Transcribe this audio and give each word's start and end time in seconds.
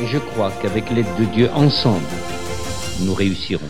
Et 0.00 0.06
je 0.06 0.18
crois 0.18 0.50
qu'avec 0.62 0.90
l'aide 0.90 1.06
de 1.18 1.24
Dieu, 1.26 1.50
ensemble, 1.54 2.00
nous 3.04 3.14
réussirons. 3.14 3.68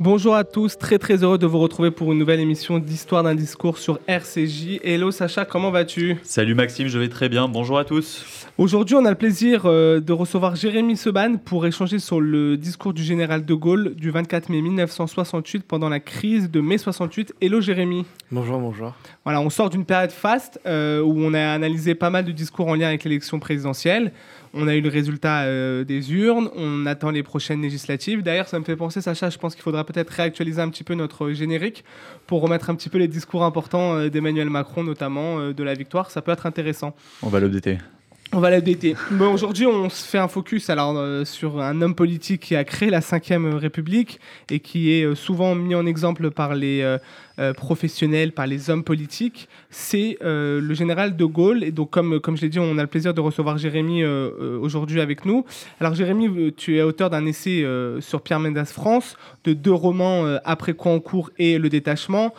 Bonjour 0.00 0.34
à 0.34 0.42
tous, 0.42 0.76
très 0.76 0.98
très 0.98 1.22
heureux 1.22 1.38
de 1.38 1.46
vous 1.46 1.60
retrouver 1.60 1.92
pour 1.92 2.12
une 2.12 2.18
nouvelle 2.18 2.40
émission 2.40 2.80
d'Histoire 2.80 3.22
d'un 3.22 3.36
discours 3.36 3.78
sur 3.78 4.00
RCJ. 4.08 4.80
Hello 4.82 5.12
Sacha, 5.12 5.44
comment 5.44 5.70
vas-tu? 5.70 6.16
Salut 6.24 6.56
Maxime, 6.56 6.88
je 6.88 6.98
vais 6.98 7.08
très 7.08 7.28
bien. 7.28 7.46
Bonjour 7.46 7.78
à 7.78 7.84
tous. 7.84 8.24
Aujourd'hui, 8.58 8.96
on 8.96 9.04
a 9.04 9.10
le 9.10 9.16
plaisir 9.16 9.62
euh, 9.66 10.00
de 10.00 10.12
recevoir 10.12 10.56
Jérémy 10.56 10.96
Seban 10.96 11.36
pour 11.36 11.64
échanger 11.64 12.00
sur 12.00 12.20
le 12.20 12.56
discours 12.56 12.92
du 12.92 13.04
général 13.04 13.44
de 13.44 13.54
Gaulle 13.54 13.94
du 13.94 14.10
24 14.10 14.48
mai 14.48 14.62
1968 14.62 15.62
pendant 15.62 15.88
la 15.88 16.00
crise 16.00 16.50
de 16.50 16.60
mai 16.60 16.76
68. 16.76 17.34
Hello 17.40 17.60
Jérémy. 17.60 18.04
Bonjour, 18.32 18.58
bonjour. 18.58 18.94
Voilà, 19.22 19.40
on 19.40 19.48
sort 19.48 19.70
d'une 19.70 19.84
période 19.84 20.10
faste 20.10 20.60
euh, 20.66 21.02
où 21.02 21.14
on 21.18 21.34
a 21.34 21.52
analysé 21.52 21.94
pas 21.94 22.10
mal 22.10 22.24
de 22.24 22.32
discours 22.32 22.66
en 22.66 22.74
lien 22.74 22.88
avec 22.88 23.04
l'élection 23.04 23.38
présidentielle. 23.38 24.12
On 24.56 24.68
a 24.68 24.74
eu 24.76 24.80
le 24.80 24.88
résultat 24.88 25.42
euh, 25.42 25.82
des 25.82 26.12
urnes, 26.12 26.48
on 26.54 26.86
attend 26.86 27.10
les 27.10 27.24
prochaines 27.24 27.60
législatives. 27.60 28.22
D'ailleurs, 28.22 28.46
ça 28.46 28.58
me 28.60 28.64
fait 28.64 28.76
penser, 28.76 29.00
Sacha, 29.00 29.28
je 29.28 29.36
pense 29.36 29.54
qu'il 29.54 29.64
faudra 29.64 29.84
peut-être 29.84 30.10
réactualiser 30.10 30.62
un 30.62 30.68
petit 30.68 30.84
peu 30.84 30.94
notre 30.94 31.32
générique 31.32 31.84
pour 32.28 32.40
remettre 32.40 32.70
un 32.70 32.76
petit 32.76 32.88
peu 32.88 32.98
les 32.98 33.08
discours 33.08 33.42
importants 33.42 33.94
euh, 33.96 34.08
d'Emmanuel 34.10 34.50
Macron, 34.50 34.84
notamment 34.84 35.40
euh, 35.40 35.52
de 35.52 35.62
la 35.64 35.74
victoire. 35.74 36.12
Ça 36.12 36.22
peut 36.22 36.30
être 36.30 36.46
intéressant. 36.46 36.94
On 37.22 37.28
va 37.28 37.40
l'updater. 37.40 37.78
On 38.36 38.40
va 38.40 38.50
l'updater. 38.50 38.96
Bon, 39.12 39.32
Aujourd'hui, 39.32 39.64
on 39.64 39.88
se 39.88 40.04
fait 40.04 40.18
un 40.18 40.26
focus 40.26 40.68
alors, 40.68 40.96
euh, 40.96 41.24
sur 41.24 41.60
un 41.60 41.80
homme 41.80 41.94
politique 41.94 42.40
qui 42.40 42.56
a 42.56 42.64
créé 42.64 42.90
la 42.90 42.98
Ve 42.98 43.54
République 43.54 44.18
et 44.50 44.58
qui 44.58 44.92
est 44.92 45.04
euh, 45.04 45.14
souvent 45.14 45.54
mis 45.54 45.76
en 45.76 45.86
exemple 45.86 46.32
par 46.32 46.56
les 46.56 46.80
euh, 46.80 46.98
euh, 47.40 47.52
professionnels, 47.52 48.30
par 48.30 48.46
les 48.46 48.70
hommes 48.70 48.84
politiques. 48.84 49.48
C'est 49.68 50.18
euh, 50.22 50.60
le 50.60 50.72
général 50.72 51.16
de 51.16 51.24
Gaulle. 51.24 51.64
Et 51.64 51.72
donc, 51.72 51.90
comme, 51.90 52.20
comme 52.20 52.36
je 52.36 52.42
l'ai 52.42 52.48
dit, 52.48 52.60
on 52.60 52.78
a 52.78 52.82
le 52.82 52.86
plaisir 52.86 53.12
de 53.12 53.20
recevoir 53.20 53.58
Jérémy 53.58 54.04
euh, 54.04 54.56
aujourd'hui 54.60 55.00
avec 55.00 55.24
nous. 55.24 55.44
Alors, 55.80 55.94
Jérémy, 55.94 56.52
tu 56.52 56.76
es 56.76 56.82
auteur 56.82 57.10
d'un 57.10 57.26
essai 57.26 57.66
sur 57.98 58.22
Pierre 58.22 58.38
Mendès 58.38 58.66
France, 58.66 59.16
de 59.42 59.52
deux 59.52 59.72
romans 59.72 60.24
Après 60.44 60.74
quoi 60.74 60.92
en 60.92 61.00
cours 61.00 61.30
et 61.38 61.58
Le 61.58 61.68
détachement, 61.68 62.32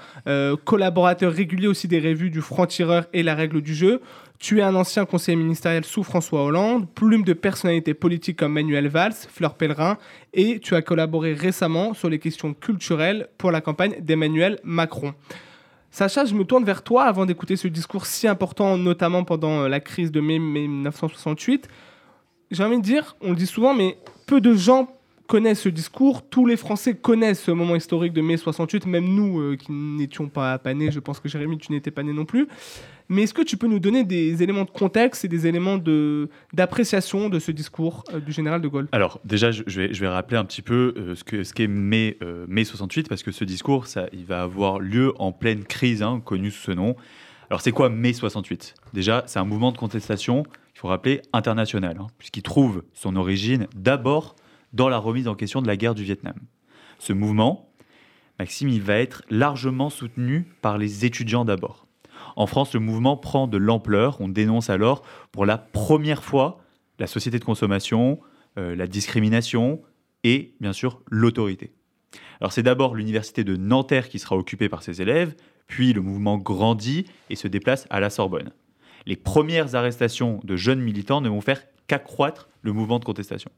collaborateur 0.63 1.33
régulier 1.33 1.67
aussi 1.67 1.87
des 1.87 1.99
revues 1.99 2.29
du 2.29 2.41
Franc-Tireur 2.41 3.05
et 3.11 3.21
La 3.21 3.35
règle 3.35 3.61
du 3.61 3.75
jeu. 3.75 4.01
Tu 4.37 4.59
es 4.59 4.61
un 4.61 4.75
ancien 4.75 5.05
conseiller 5.05 5.37
ministériel 5.37 5.85
sous 5.85 6.03
François 6.03 6.43
Hollande, 6.43 6.87
plume 6.93 7.23
de 7.23 7.33
personnalités 7.33 7.93
politiques 7.93 8.37
comme 8.37 8.53
Manuel 8.53 8.89
Valls, 8.89 9.13
Fleur 9.13 9.55
Pellerin, 9.55 9.97
et 10.33 10.59
tu 10.59 10.75
as 10.75 10.81
collaboré 10.81 11.33
récemment 11.33 11.93
sur 11.93 12.09
les 12.09 12.19
questions 12.19 12.53
culturelles 12.53 13.27
pour 13.37 13.51
la 13.51 13.61
campagne 13.61 13.95
d'Emmanuel 14.01 14.59
Macron. 14.63 14.84
Sacha, 15.95 16.25
je 16.25 16.35
me 16.35 16.43
tourne 16.43 16.65
vers 16.65 16.83
toi 16.83 17.05
avant 17.05 17.25
d'écouter 17.25 17.55
ce 17.55 17.69
discours 17.69 18.05
si 18.05 18.27
important, 18.27 18.77
notamment 18.77 19.23
pendant 19.23 19.61
euh, 19.61 19.67
la 19.69 19.79
crise 19.79 20.11
de 20.11 20.19
mai, 20.19 20.39
mai 20.39 20.67
1968. 20.67 21.69
J'ai 22.51 22.63
envie 22.63 22.77
de 22.77 22.81
dire, 22.81 23.15
on 23.21 23.29
le 23.29 23.35
dit 23.37 23.47
souvent, 23.47 23.73
mais 23.73 23.97
peu 24.27 24.41
de 24.41 24.53
gens 24.53 24.89
connaissent 25.27 25.61
ce 25.61 25.69
discours. 25.69 26.21
Tous 26.21 26.45
les 26.45 26.57
Français 26.57 26.95
connaissent 26.95 27.43
ce 27.43 27.51
moment 27.51 27.75
historique 27.75 28.11
de 28.11 28.19
mai 28.19 28.35
68, 28.35 28.85
même 28.87 29.05
nous 29.05 29.39
euh, 29.39 29.55
qui 29.55 29.71
n'étions 29.71 30.27
pas, 30.27 30.57
pas 30.59 30.73
nés. 30.73 30.91
Je 30.91 30.99
pense 30.99 31.21
que 31.21 31.29
Jérémy, 31.29 31.57
tu 31.57 31.71
n'étais 31.71 31.91
pas 31.91 32.03
né 32.03 32.11
non 32.11 32.25
plus. 32.25 32.47
Mais 33.07 33.23
est-ce 33.23 33.33
que 33.33 33.41
tu 33.41 33.57
peux 33.57 33.67
nous 33.67 33.79
donner 33.79 34.03
des 34.03 34.41
éléments 34.41 34.65
de 34.65 34.71
contexte 34.71 35.25
et 35.25 35.27
des 35.27 35.45
éléments 35.45 35.77
d'appréciation 36.53 37.29
de, 37.29 37.39
ce 37.39 37.51
discours 37.51 38.03
euh, 38.13 38.19
du 38.19 38.31
général 38.31 38.61
de 38.61 38.67
Gaulle? 38.67 38.87
Alors 38.91 39.19
déjà, 39.23 39.51
je, 39.51 39.63
vais, 39.67 39.93
je 39.93 39.99
vais 39.99 40.07
rappeler 40.07 40.37
un 40.37 40.45
petit 40.45 40.61
peu 40.61 40.93
euh, 40.97 41.15
ce 41.15 41.23
qu'est 41.23 41.43
ce 41.43 41.53
qu'est 41.53 41.67
mai, 41.67 42.17
euh, 42.23 42.45
mai 42.47 42.63
68, 42.63 43.07
parce 43.07 43.21
que 43.21 43.31
ce 43.31 43.43
discours, 43.43 43.87
ça, 43.87 44.07
il 44.11 44.25
va 44.25 44.41
avoir 44.41 44.79
lieu 44.79 45.13
en 45.19 45.31
pleine 45.31 45.63
crise, 45.63 46.01
hein, 46.01 46.21
connu 46.23 46.49
sous 46.49 46.63
ce 46.63 46.71
nom. 46.71 46.95
Alors 47.49 47.61
c'est 47.61 47.71
quoi 47.71 47.89
mai 47.89 48.13
68 48.13 48.73
Déjà, 48.93 49.23
c'est 49.27 49.37
un 49.37 49.45
mouvement 49.45 49.71
de 49.71 49.77
contestation, 49.77 50.43
il 50.75 50.79
faut 50.79 50.87
rappeler, 50.87 51.21
international, 51.31 51.97
hein, 51.99 52.07
puisqu'il 52.17 52.41
trouve 52.41 52.83
son 52.93 53.15
origine 53.15 53.67
d'abord 53.75 54.35
dans 54.73 54.89
la 54.89 54.97
remise 54.97 55.27
en 55.27 55.35
question 55.35 55.61
de 55.61 55.67
la 55.67 55.77
guerre 55.77 55.93
du 55.93 56.03
Vietnam. 56.03 56.35
Ce 56.97 57.13
mouvement, 57.13 57.69
Maxime, 58.39 58.69
il 58.69 58.81
va 58.81 58.95
être 58.95 59.21
largement 59.29 59.89
soutenu 59.89 60.47
par 60.61 60.77
les 60.77 61.05
étudiants 61.05 61.45
d'abord. 61.45 61.84
En 62.35 62.47
France, 62.47 62.73
le 62.73 62.79
mouvement 62.79 63.17
prend 63.17 63.47
de 63.47 63.57
l'ampleur. 63.57 64.19
On 64.19 64.27
dénonce 64.27 64.69
alors 64.69 65.01
pour 65.31 65.45
la 65.45 65.57
première 65.57 66.23
fois 66.23 66.59
la 66.99 67.07
société 67.07 67.39
de 67.39 67.43
consommation, 67.43 68.19
euh, 68.57 68.75
la 68.75 68.87
discrimination 68.87 69.81
et 70.23 70.53
bien 70.59 70.73
sûr 70.73 71.01
l'autorité. 71.09 71.73
Alors 72.39 72.51
c'est 72.51 72.63
d'abord 72.63 72.95
l'université 72.95 73.43
de 73.43 73.55
Nanterre 73.55 74.09
qui 74.09 74.19
sera 74.19 74.37
occupée 74.37 74.69
par 74.69 74.83
ses 74.83 75.01
élèves, 75.01 75.35
puis 75.67 75.93
le 75.93 76.01
mouvement 76.01 76.37
grandit 76.37 77.05
et 77.29 77.35
se 77.35 77.47
déplace 77.47 77.87
à 77.89 77.99
la 77.99 78.09
Sorbonne. 78.09 78.51
Les 79.05 79.15
premières 79.15 79.75
arrestations 79.75 80.39
de 80.43 80.55
jeunes 80.55 80.81
militants 80.81 81.21
ne 81.21 81.29
vont 81.29 81.41
faire 81.41 81.63
qu'accroître 81.87 82.49
le 82.61 82.73
mouvement 82.73 82.99
de 82.99 83.05
contestation. 83.05 83.51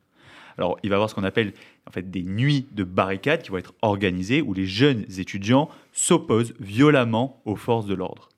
Alors, 0.57 0.77
il 0.81 0.89
va 0.89 0.95
y 0.95 0.97
avoir 0.97 1.09
ce 1.09 1.15
qu'on 1.15 1.23
appelle 1.23 1.53
en 1.87 1.91
fait 1.91 2.09
des 2.09 2.23
nuits 2.23 2.67
de 2.71 2.83
barricades 2.83 3.43
qui 3.43 3.51
vont 3.51 3.57
être 3.57 3.73
organisées 3.81 4.41
où 4.41 4.53
les 4.53 4.65
jeunes 4.65 5.05
étudiants 5.17 5.69
s'opposent 5.93 6.53
violemment 6.59 7.41
aux 7.45 7.55
forces 7.55 7.85
de 7.85 7.93
l'ordre. 7.93 8.29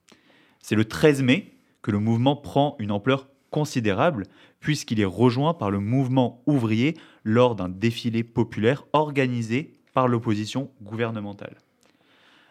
C'est 0.60 0.76
le 0.76 0.84
13 0.84 1.22
mai 1.22 1.52
que 1.82 1.90
le 1.90 1.98
mouvement 1.98 2.36
prend 2.36 2.76
une 2.78 2.92
ampleur 2.92 3.28
considérable 3.50 4.26
puisqu'il 4.60 5.00
est 5.00 5.04
rejoint 5.04 5.54
par 5.54 5.70
le 5.70 5.80
mouvement 5.80 6.42
ouvrier 6.46 6.96
lors 7.24 7.56
d'un 7.56 7.68
défilé 7.68 8.22
populaire 8.22 8.84
organisé 8.92 9.72
par 9.92 10.08
l'opposition 10.08 10.70
gouvernementale. 10.82 11.56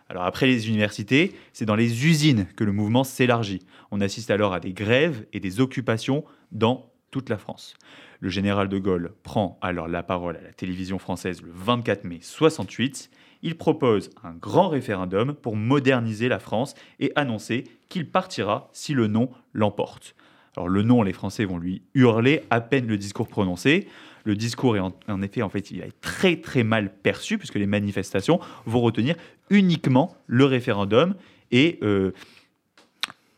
Alors 0.09 0.23
après 0.23 0.47
les 0.47 0.67
universités, 0.67 1.35
c'est 1.53 1.65
dans 1.65 1.75
les 1.75 2.07
usines 2.07 2.47
que 2.55 2.63
le 2.63 2.71
mouvement 2.71 3.03
s'élargit. 3.03 3.61
On 3.91 4.01
assiste 4.01 4.31
alors 4.31 4.53
à 4.53 4.59
des 4.59 4.73
grèves 4.73 5.25
et 5.33 5.39
des 5.39 5.59
occupations 5.59 6.25
dans 6.51 6.91
toute 7.11 7.29
la 7.29 7.37
France. 7.37 7.75
Le 8.19 8.29
général 8.29 8.69
de 8.69 8.79
Gaulle 8.79 9.13
prend 9.23 9.57
alors 9.61 9.87
la 9.87 10.03
parole 10.03 10.37
à 10.37 10.41
la 10.41 10.51
télévision 10.51 10.99
française 10.99 11.41
le 11.41 11.51
24 11.53 12.03
mai 12.05 12.19
68. 12.21 13.11
Il 13.41 13.55
propose 13.57 14.09
un 14.23 14.33
grand 14.33 14.67
référendum 14.69 15.33
pour 15.33 15.55
moderniser 15.55 16.27
la 16.27 16.39
France 16.39 16.73
et 16.99 17.11
annoncer 17.15 17.63
qu'il 17.87 18.09
partira 18.09 18.69
si 18.73 18.93
le 18.93 19.07
non 19.07 19.29
l'emporte. 19.53 20.15
Alors 20.57 20.67
le 20.67 20.81
non, 20.81 21.03
les 21.03 21.13
Français 21.13 21.45
vont 21.45 21.57
lui 21.57 21.83
hurler 21.93 22.43
à 22.49 22.59
peine 22.59 22.87
le 22.87 22.97
discours 22.97 23.27
prononcé. 23.27 23.87
Le 24.25 24.35
discours 24.35 24.75
est 24.75 24.81
en, 24.81 25.21
effet, 25.21 25.41
en 25.41 25.49
fait, 25.49 25.63
très 26.01 26.35
très 26.41 26.63
mal 26.63 26.91
perçu 26.93 27.37
puisque 27.37 27.55
les 27.55 27.65
manifestations 27.65 28.39
vont 28.65 28.81
retenir 28.81 29.15
uniquement 29.49 30.15
le 30.27 30.43
référendum 30.45 31.15
et 31.51 31.79
euh, 31.81 32.11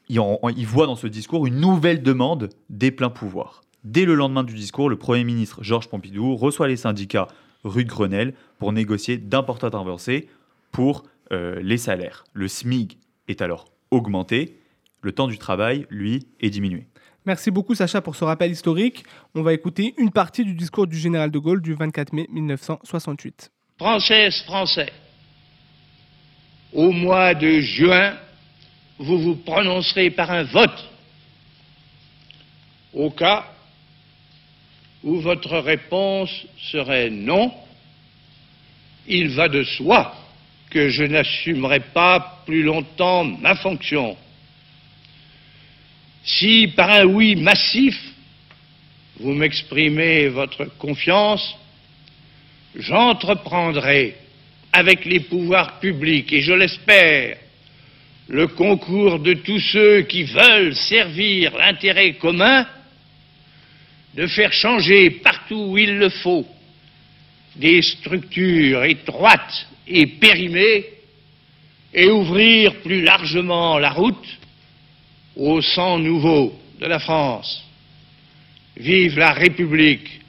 il, 0.09 0.19
en- 0.19 0.39
il 0.56 0.66
voit 0.66 0.88
dans 0.88 0.95
ce 0.95 1.07
discours 1.07 1.45
une 1.45 1.59
nouvelle 1.59 2.01
demande 2.01 2.50
des 2.69 2.91
pleins 2.91 3.12
pouvoirs. 3.12 3.62
Dès 3.83 4.06
le 4.06 4.16
lendemain 4.16 4.44
du 4.44 4.53
discours, 4.56 4.89
le 4.89 4.97
Premier 4.97 5.23
ministre 5.23 5.63
Georges 5.63 5.88
Pompidou 5.89 6.35
reçoit 6.35 6.68
les 6.68 6.78
syndicats 6.78 7.28
rue 7.64 7.86
de 7.86 7.90
Grenelle 7.90 8.34
pour 8.60 8.74
négocier 8.74 9.18
d'importantes 9.18 9.76
avancées 9.76 10.28
pour 10.72 11.04
euh, 11.32 11.60
les 11.62 11.78
salaires. 11.78 12.24
Le 12.34 12.48
SMIC 12.48 12.98
est 13.28 13.42
alors 13.42 13.66
augmenté, 13.92 14.58
le 15.02 15.12
temps 15.12 15.28
du 15.28 15.38
travail, 15.38 15.86
lui, 15.90 16.28
est 16.40 16.50
diminué. 16.50 16.88
Merci 17.26 17.52
beaucoup 17.52 17.76
Sacha 17.76 18.02
pour 18.02 18.16
ce 18.16 18.24
rappel 18.24 18.52
historique. 18.52 19.04
On 19.36 19.44
va 19.44 19.54
écouter 19.54 19.94
une 19.98 20.12
partie 20.12 20.44
du 20.44 20.56
discours 20.56 20.88
du 20.88 20.98
général 20.98 21.30
de 21.30 21.38
Gaulle 21.38 21.62
du 21.62 21.74
24 21.74 22.13
mai 22.13 22.28
1968. 22.31 23.52
Françaises, 23.78 24.42
Français, 24.44 24.92
au 26.74 26.92
mois 26.92 27.36
de 27.36 27.60
juin, 27.60 28.16
vous 28.98 29.19
vous 29.19 29.36
prononcerez 29.36 30.10
par 30.10 30.31
un 30.31 30.44
vote. 30.44 30.90
Au 32.94 33.10
cas 33.12 33.50
où 35.03 35.19
votre 35.19 35.57
réponse 35.57 36.30
serait 36.71 37.09
non, 37.09 37.51
il 39.07 39.30
va 39.30 39.48
de 39.48 39.63
soi 39.63 40.15
que 40.69 40.89
je 40.89 41.03
n'assumerai 41.03 41.80
pas 41.80 42.44
plus 42.45 42.63
longtemps 42.63 43.24
ma 43.24 43.56
fonction. 43.56 44.15
Si 46.24 46.68
par 46.75 46.89
un 46.92 47.06
oui 47.06 47.36
massif, 47.36 48.00
vous 49.19 49.33
m'exprimez 49.33 50.27
votre 50.27 50.65
confiance, 50.77 51.56
j'entreprendrai 52.75 54.15
avec 54.71 55.06
les 55.06 55.19
pouvoirs 55.19 55.80
publics 55.80 56.31
et 56.31 56.42
je 56.42 56.54
l'espère 56.54 57.38
le 58.27 58.47
concours 58.47 59.19
de 59.19 59.33
tous 59.33 59.59
ceux 59.59 60.04
qui 60.04 60.24
veulent 60.24 60.75
servir 60.75 61.57
l'intérêt 61.57 62.13
commun 62.13 62.65
de 64.16 64.28
faire 64.28 64.52
changer 64.52 65.10
partout 65.10 65.68
où 65.69 65.78
il 65.78 65.98
le 65.98 66.10
faut 66.10 66.46
des 67.56 67.81
structures 67.81 68.84
étroites 68.84 69.68
et 69.88 70.06
périmées 70.08 70.86
et 71.94 72.10
ouvrir 72.10 72.75
plus 72.81 73.02
largement 73.02 73.78
la 73.78 73.92
route 73.92 74.40
au 75.36 75.62
sang 75.62 76.00
nouveau 76.00 76.58
de 76.80 76.86
la 76.86 77.00
France. 77.00 77.63
Vive 78.78 79.18
la 79.18 79.34
République, 79.34 80.22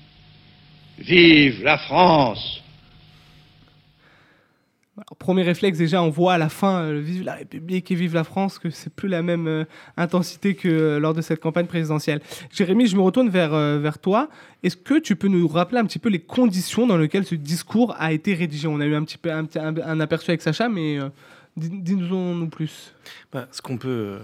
vive 0.98 1.62
la 1.62 1.78
France. 1.78 2.61
Premier 5.18 5.42
réflexe, 5.42 5.78
déjà, 5.78 6.02
on 6.02 6.10
voit 6.10 6.34
à 6.34 6.38
la 6.38 6.50
fin 6.50 6.82
euh, 6.82 7.00
Vive 7.00 7.24
la 7.24 7.34
République 7.34 7.90
et 7.90 7.94
vive 7.94 8.12
la 8.12 8.24
France 8.24 8.58
que 8.58 8.68
c'est 8.68 8.92
plus 8.92 9.08
la 9.08 9.22
même 9.22 9.46
euh, 9.46 9.64
intensité 9.96 10.54
que 10.54 10.68
euh, 10.68 11.00
lors 11.00 11.14
de 11.14 11.22
cette 11.22 11.40
campagne 11.40 11.66
présidentielle. 11.66 12.20
Jérémy, 12.50 12.86
je 12.86 12.96
me 12.96 13.00
retourne 13.00 13.30
vers, 13.30 13.52
vers 13.52 13.98
toi. 13.98 14.28
Est-ce 14.62 14.76
que 14.76 14.98
tu 14.98 15.16
peux 15.16 15.28
nous 15.28 15.48
rappeler 15.48 15.78
un 15.78 15.86
petit 15.86 15.98
peu 15.98 16.10
les 16.10 16.18
conditions 16.18 16.86
dans 16.86 16.98
lesquelles 16.98 17.24
ce 17.24 17.34
discours 17.34 17.94
a 17.98 18.12
été 18.12 18.34
rédigé? 18.34 18.68
On 18.68 18.80
a 18.80 18.84
eu 18.84 18.94
un 18.94 19.04
petit 19.04 19.16
peu 19.16 19.30
un, 19.32 20.00
aperçu 20.00 20.30
avec 20.30 20.42
Sacha, 20.42 20.68
mais 20.68 20.98
dis- 21.56 21.70
dis-nous-en 21.70 22.46
plus. 22.48 22.94
Bah, 23.32 23.48
ce 23.50 23.62
qu'on 23.62 23.78
peut 23.78 24.18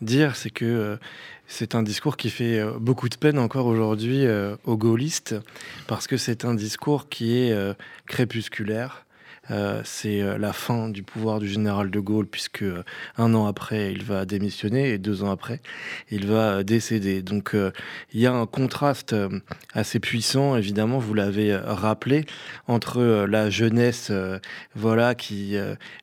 dire, 0.00 0.34
c'est 0.34 0.50
que 0.50 0.98
c'est 1.46 1.76
un 1.76 1.84
discours 1.84 2.16
qui 2.16 2.30
fait 2.30 2.60
beaucoup 2.80 3.08
de 3.08 3.16
peine 3.16 3.38
encore 3.38 3.66
aujourd'hui 3.66 4.26
aux 4.64 4.76
gaullistes, 4.76 5.36
parce 5.86 6.08
que 6.08 6.16
c'est 6.16 6.44
un 6.44 6.54
discours 6.54 7.08
qui 7.08 7.36
est 7.36 7.56
crépusculaire. 8.06 9.06
Euh, 9.50 9.80
c'est 9.84 10.20
euh, 10.20 10.38
la 10.38 10.52
fin 10.52 10.88
du 10.88 11.02
pouvoir 11.02 11.38
du 11.40 11.48
général 11.48 11.90
de 11.90 12.00
Gaulle, 12.00 12.26
puisque 12.26 12.62
euh, 12.62 12.82
un 13.16 13.34
an 13.34 13.46
après, 13.46 13.92
il 13.92 14.04
va 14.04 14.24
démissionner 14.24 14.90
et 14.90 14.98
deux 14.98 15.22
ans 15.22 15.30
après, 15.30 15.60
il 16.10 16.26
va 16.26 16.62
décéder. 16.62 17.22
Donc 17.22 17.54
il 18.12 18.20
y 18.20 18.26
a 18.26 18.32
un 18.32 18.46
contraste 18.46 19.14
assez 19.72 20.00
puissant, 20.00 20.56
évidemment, 20.56 20.98
vous 20.98 21.14
l'avez 21.14 21.56
rappelé, 21.56 22.24
entre 22.66 23.02
la 23.28 23.50
jeunesse 23.50 24.12
voilà, 24.74 25.14
qui 25.14 25.56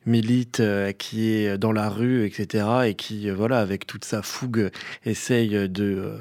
milite, 0.04 0.62
qui 0.98 1.30
est 1.30 1.58
dans 1.58 1.72
la 1.72 1.88
rue, 1.88 2.24
etc., 2.26 2.64
et 2.86 2.94
qui, 2.94 3.30
voilà, 3.30 3.60
avec 3.60 3.86
toute 3.86 4.04
sa 4.04 4.22
fougue, 4.22 4.70
essaye 5.04 5.68
de 5.68 6.18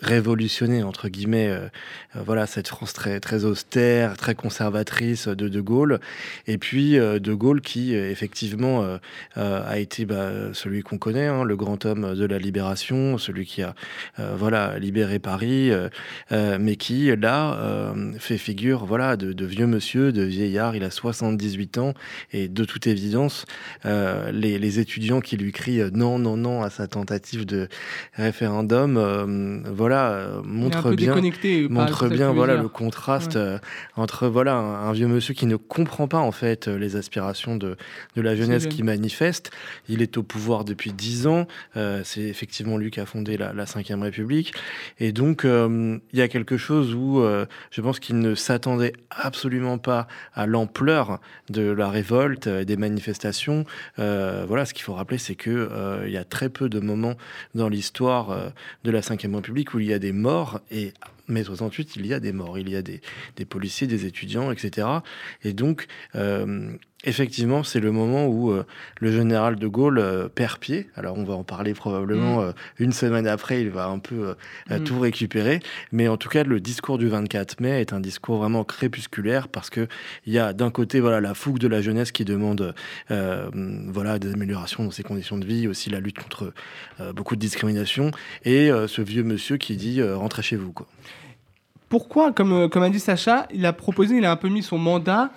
révolutionner, 0.00 0.82
entre 0.82 1.08
guillemets, 1.08 1.48
euh, 1.48 1.68
euh, 2.16 2.22
voilà, 2.24 2.46
cette 2.46 2.68
France 2.68 2.92
très, 2.92 3.44
austère, 3.44 4.16
très 4.16 4.34
conservatrice 4.34 5.28
de 5.28 5.48
De 5.48 5.60
Gaulle. 5.60 6.00
Et 6.46 6.58
puis 6.58 6.98
euh, 6.98 7.18
De 7.18 7.32
Gaulle 7.32 7.60
qui, 7.60 7.94
effectivement, 7.94 8.86
a 9.36 9.78
été 9.78 10.04
bah, 10.04 10.30
celui 10.52 10.82
qu'on 10.82 10.98
connaît, 10.98 11.26
hein, 11.26 11.44
le 11.44 11.56
grand 11.56 11.84
homme 11.84 12.14
de 12.14 12.24
la 12.24 12.38
libération, 12.38 13.18
celui 13.18 13.46
qui 13.46 13.62
a 13.62 13.74
voilà, 14.18 14.78
libéré 14.78 15.18
Paris, 15.18 15.70
mais 16.30 16.76
qui, 16.76 17.14
là, 17.16 17.94
fait 18.18 18.38
figure 18.38 18.84
voilà, 18.84 19.16
de, 19.16 19.44
vieux 19.44 19.66
monsieur, 19.66 20.12
de 20.12 20.22
vieillard. 20.22 20.76
Il 20.76 20.84
a 20.84 20.90
78 20.90 21.78
ans 21.78 21.94
et 22.32 22.48
de 22.48 22.64
toute 22.64 22.86
évidence, 22.86 23.46
les, 23.84 24.58
les 24.58 24.78
étudiants 24.78 25.20
qui 25.20 25.36
lui 25.36 25.52
crient 25.52 25.90
non, 25.92 26.18
non, 26.18 26.36
non 26.36 26.62
à 26.62 26.70
sa 26.70 26.86
tentative 26.86 27.46
de 27.46 27.68
référendum, 28.14 28.96
euh, 28.96 29.60
voilà, 29.86 30.10
euh, 30.10 30.42
montre 30.44 30.90
bien, 30.94 31.14
montre 31.68 32.08
bien 32.08 32.32
voilà 32.32 32.56
le 32.56 32.68
contraste 32.68 33.36
Ouais. 33.36 33.40
euh, 33.40 33.58
entre 33.94 34.26
voilà 34.26 34.54
un, 34.54 34.88
un 34.88 34.92
vieux 34.92 35.06
monsieur 35.06 35.32
qui 35.32 35.46
ne 35.46 35.54
comprend 35.54 36.08
pas 36.08 36.18
en 36.18 36.32
fait 36.32 36.66
euh, 36.66 36.76
les 36.76 36.96
aspirations 36.96 37.54
de, 37.54 37.76
de 38.16 38.20
la 38.20 38.34
jeunesse 38.34 38.64
jeune. 38.64 38.72
qui 38.72 38.82
manifeste. 38.82 39.52
Il 39.88 40.02
est 40.02 40.16
au 40.16 40.24
pouvoir 40.24 40.64
depuis 40.64 40.92
dix 40.92 41.28
ans. 41.28 41.46
euh, 41.76 42.00
c'est 42.02 42.22
effectivement 42.22 42.78
lui 42.78 42.90
qui 42.90 42.98
a 42.98 43.06
fondé 43.06 43.36
la, 43.36 43.52
la 43.52 43.64
Ve 43.64 44.02
République. 44.02 44.54
Et 44.98 45.12
donc 45.12 45.44
euh, 45.44 45.98
il 46.12 46.18
y 46.18 46.22
a 46.22 46.26
quelque 46.26 46.56
chose 46.56 46.92
où 46.92 47.20
euh, 47.20 47.46
je 47.70 47.80
pense 47.80 48.00
qu'il 48.00 48.18
ne 48.18 48.34
s'attendait 48.34 48.92
absolument 49.10 49.78
pas 49.78 50.08
à 50.34 50.46
l'ampleur 50.46 51.20
de 51.48 51.62
la 51.70 51.88
révolte 51.90 52.48
et 52.48 52.64
des 52.64 52.76
manifestations. 52.76 53.64
Voilà, 53.98 54.64
ce 54.64 54.74
qu'il 54.74 54.82
faut 54.82 54.94
rappeler, 54.94 55.18
c'est 55.18 55.36
que 55.36 56.02
il 56.06 56.12
y 56.12 56.16
a 56.16 56.24
très 56.24 56.48
peu 56.48 56.68
de 56.68 56.80
moments 56.80 57.14
dans 57.54 57.68
l'histoire 57.68 58.52
de 58.84 58.90
la 58.90 59.00
Ve 59.00 59.34
République 59.36 59.74
il 59.78 59.86
y 59.86 59.92
a 59.92 59.98
des 59.98 60.12
morts 60.12 60.60
et 60.70 60.92
mai 61.28 61.44
68, 61.44 61.96
il 61.96 62.06
y 62.06 62.14
a 62.14 62.20
des 62.20 62.32
morts, 62.32 62.58
il 62.58 62.68
y 62.68 62.76
a 62.76 62.82
des, 62.82 63.00
des 63.36 63.44
policiers, 63.44 63.86
des 63.86 64.06
étudiants, 64.06 64.50
etc. 64.50 64.86
Et 65.42 65.52
donc, 65.52 65.86
euh, 66.14 66.76
effectivement, 67.06 67.62
c'est 67.62 67.80
le 67.80 67.92
moment 67.92 68.26
où 68.26 68.50
euh, 68.50 68.64
le 69.00 69.12
général 69.12 69.56
de 69.56 69.66
Gaulle 69.66 69.98
euh, 69.98 70.28
perd 70.28 70.58
pied. 70.58 70.88
Alors, 70.96 71.16
on 71.16 71.24
va 71.24 71.34
en 71.34 71.44
parler 71.44 71.72
probablement 71.74 72.42
euh, 72.42 72.52
une 72.78 72.92
semaine 72.92 73.26
après, 73.26 73.60
il 73.60 73.70
va 73.70 73.86
un 73.86 73.98
peu 73.98 74.34
Mm. 74.68 74.84
tout 74.84 74.98
récupérer. 74.98 75.60
Mais 75.92 76.08
en 76.08 76.16
tout 76.16 76.28
cas, 76.28 76.42
le 76.42 76.60
discours 76.60 76.98
du 76.98 77.08
24 77.08 77.60
mai 77.60 77.80
est 77.80 77.92
un 77.92 78.00
discours 78.00 78.38
vraiment 78.38 78.64
crépusculaire 78.64 79.48
parce 79.48 79.70
que 79.70 79.86
il 80.26 80.32
y 80.32 80.38
a 80.38 80.52
d'un 80.52 80.70
côté 80.70 80.98
voilà 80.98 81.20
la 81.20 81.34
fougue 81.34 81.58
de 81.58 81.68
la 81.68 81.80
jeunesse 81.82 82.10
qui 82.10 82.24
demande 82.24 82.74
voilà 83.08 84.18
des 84.18 84.32
améliorations 84.32 84.84
dans 84.84 84.90
ses 84.90 85.02
conditions 85.02 85.38
de 85.38 85.46
vie, 85.46 85.68
aussi 85.68 85.90
la 85.90 86.00
lutte 86.00 86.18
contre 86.18 86.52
beaucoup 87.14 87.36
de 87.36 87.40
discrimination, 87.40 88.10
et 88.44 88.70
ce 88.86 89.02
vieux 89.02 89.22
monsieur 89.22 89.56
qui 89.56 89.76
dit 89.76 90.02
rentrez 90.02 90.42
chez 90.42 90.56
vous 90.56 90.72
quoi. 90.72 90.88
Pourquoi, 91.88 92.32
comme, 92.32 92.52
euh, 92.52 92.68
comme 92.68 92.82
a 92.82 92.90
dit 92.90 93.00
Sacha, 93.00 93.46
il 93.52 93.64
a 93.66 93.72
proposé, 93.72 94.16
il 94.16 94.24
a 94.24 94.30
un 94.30 94.36
peu 94.36 94.48
mis 94.48 94.62
son 94.62 94.78
mandat 94.78 95.30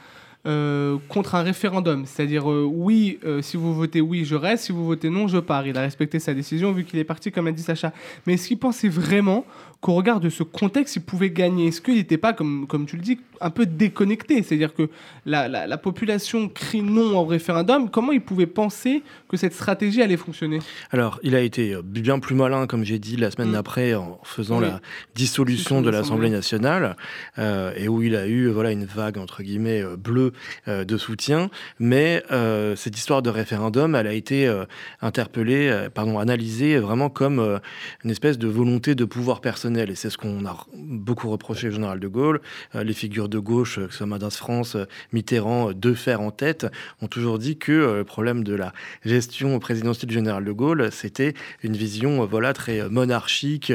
euh, 0.45 0.97
contre 1.09 1.35
un 1.35 1.41
référendum. 1.43 2.05
C'est-à-dire, 2.05 2.49
euh, 2.49 2.63
oui, 2.65 3.19
euh, 3.25 3.41
si 3.41 3.57
vous 3.57 3.73
votez 3.73 4.01
oui, 4.01 4.23
je 4.25 4.35
reste, 4.35 4.65
si 4.65 4.71
vous 4.71 4.85
votez 4.85 5.09
non, 5.09 5.27
je 5.27 5.37
pars. 5.37 5.67
Il 5.67 5.77
a 5.77 5.81
respecté 5.81 6.19
sa 6.19 6.33
décision 6.33 6.71
vu 6.71 6.85
qu'il 6.85 6.97
est 6.99 7.03
parti, 7.03 7.31
comme 7.31 7.47
a 7.47 7.51
dit 7.51 7.61
Sacha. 7.61 7.91
Mais 8.25 8.33
est-ce 8.35 8.47
qu'il 8.47 8.57
pensait 8.57 8.89
vraiment 8.89 9.45
qu'au 9.81 9.93
regard 9.93 10.19
de 10.19 10.29
ce 10.29 10.43
contexte, 10.43 10.95
il 10.97 11.01
pouvait 11.01 11.29
gagner? 11.29 11.67
Est-ce 11.67 11.81
qu'il 11.81 11.95
n'était 11.95 12.17
pas, 12.17 12.33
comme, 12.33 12.67
comme 12.67 12.85
tu 12.85 12.95
le 12.95 13.01
dis, 13.01 13.19
un 13.41 13.49
peu 13.49 13.65
déconnecté? 13.65 14.41
C'est-à-dire 14.43 14.73
que 14.73 14.89
la, 15.25 15.47
la, 15.47 15.67
la 15.67 15.77
population 15.77 16.47
crie 16.49 16.81
non 16.81 17.17
au 17.17 17.25
référendum. 17.25 17.89
Comment 17.89 18.11
il 18.13 18.21
pouvait 18.21 18.45
penser 18.47 19.03
que 19.27 19.35
cette 19.37 19.53
stratégie 19.53 20.01
allait 20.01 20.17
fonctionner? 20.17 20.59
Alors, 20.91 21.19
il 21.23 21.35
a 21.35 21.41
été 21.41 21.75
bien 21.83 22.19
plus 22.19 22.35
malin, 22.35 22.65
comme 22.67 22.83
j'ai 22.85 22.99
dit 22.99 23.15
la 23.17 23.29
semaine 23.31 23.49
Mm. 23.49 23.53
d'après, 23.53 23.93
en 23.95 24.19
faisant 24.23 24.59
Oui. 24.59 24.65
la 24.67 24.79
dissolution 25.15 25.81
de 25.81 25.89
l'Assemblée 25.89 26.29
nationale, 26.29 26.95
euh, 27.37 27.71
et 27.75 27.87
où 27.87 28.01
il 28.01 28.15
a 28.15 28.27
eu 28.27 28.49
voilà 28.49 28.71
une 28.71 28.85
vague 28.85 29.17
entre 29.17 29.43
guillemets 29.43 29.83
bleue 29.97 30.28
euh, 30.67 30.83
de 30.83 30.97
soutien. 30.97 31.49
Mais 31.79 32.23
euh, 32.31 32.75
cette 32.75 32.97
histoire 32.97 33.21
de 33.21 33.29
référendum, 33.29 33.95
elle 33.95 34.07
a 34.07 34.13
été 34.13 34.47
euh, 34.47 34.65
interpellée, 35.01 35.87
pardon, 35.93 36.19
analysée 36.19 36.77
vraiment 36.77 37.09
comme 37.09 37.59
une 38.03 38.11
espèce 38.11 38.37
de 38.37 38.47
volonté 38.47 38.95
de 38.95 39.05
pouvoir 39.05 39.41
personnel. 39.41 39.89
Et 39.89 39.95
c'est 39.95 40.09
ce 40.09 40.17
qu'on 40.17 40.45
a 40.45 40.57
beaucoup 40.75 41.29
reproché 41.29 41.67
au 41.67 41.71
général 41.71 41.99
de 41.99 42.07
Gaulle. 42.07 42.41
Les 42.73 42.93
figures 42.93 43.29
de 43.29 43.39
gauche, 43.39 43.75
que 43.75 43.91
ce 43.91 43.97
soit 43.97 44.07
Madras 44.07 44.31
France, 44.31 44.77
Mitterrand, 45.13 45.71
deux 45.71 45.93
fers 45.93 46.21
en 46.21 46.31
tête, 46.31 46.67
ont 47.01 47.07
toujours 47.07 47.39
dit 47.39 47.57
que 47.57 47.97
le 47.97 48.03
problème 48.03 48.43
de 48.43 48.53
la 48.53 48.73
gestion 49.05 49.57
présidentielle 49.59 50.09
du 50.09 50.15
général 50.15 50.43
de 50.43 50.51
Gaulle, 50.51 50.89
c'était 50.91 51.33
une 51.63 51.75
vision 51.75 52.25
voilà 52.25 52.53
très 52.53 52.89
monarchique 52.89 53.71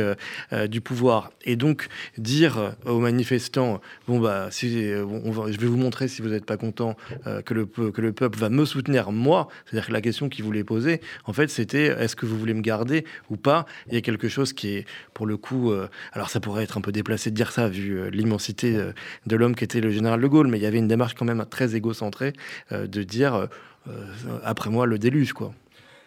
du 0.68 0.80
pouvoir. 0.80 1.30
Et 1.44 1.56
donc 1.56 1.88
dire 2.18 2.74
aux 2.86 2.98
manifestants 2.98 3.80
bon 4.08 4.20
bah 4.20 4.48
si 4.50 4.70
je 4.70 5.58
vais 5.58 5.66
vous 5.66 5.76
montrer 5.76 6.08
si 6.08 6.22
vous 6.22 6.32
pas 6.44 6.56
content 6.56 6.96
euh, 7.26 7.42
que 7.42 7.54
le 7.54 7.66
que 7.66 8.00
le 8.00 8.12
peuple 8.12 8.38
va 8.38 8.48
me 8.48 8.64
soutenir 8.64 9.12
moi, 9.12 9.48
c'est-à-dire 9.64 9.88
que 9.88 9.92
la 9.92 10.00
question 10.00 10.28
qu'il 10.28 10.44
voulait 10.44 10.64
poser, 10.64 11.00
en 11.24 11.32
fait, 11.32 11.48
c'était 11.48 11.86
est-ce 11.86 12.16
que 12.16 12.26
vous 12.26 12.38
voulez 12.38 12.54
me 12.54 12.60
garder 12.60 13.04
ou 13.30 13.36
pas? 13.36 13.66
Il 13.88 13.94
y 13.94 13.96
a 13.96 14.00
quelque 14.00 14.28
chose 14.28 14.52
qui 14.52 14.68
est 14.68 14.86
pour 15.12 15.26
le 15.26 15.36
coup, 15.36 15.72
euh, 15.72 15.88
alors 16.12 16.30
ça 16.30 16.40
pourrait 16.40 16.64
être 16.64 16.78
un 16.78 16.80
peu 16.80 16.92
déplacé 16.92 17.30
de 17.30 17.36
dire 17.36 17.52
ça 17.52 17.68
vu 17.68 17.98
euh, 17.98 18.10
l'immensité 18.10 18.78
de 19.26 19.36
l'homme 19.36 19.54
qui 19.54 19.64
était 19.64 19.80
le 19.80 19.90
général 19.90 20.20
de 20.20 20.26
Gaulle, 20.26 20.48
mais 20.48 20.58
il 20.58 20.62
y 20.62 20.66
avait 20.66 20.78
une 20.78 20.88
démarche 20.88 21.14
quand 21.14 21.24
même 21.24 21.44
très 21.48 21.74
égocentrée 21.74 22.32
de 22.70 23.02
dire 23.02 23.48
après 24.44 24.70
moi 24.70 24.86
le 24.86 24.98
déluge 24.98 25.32
quoi. 25.32 25.52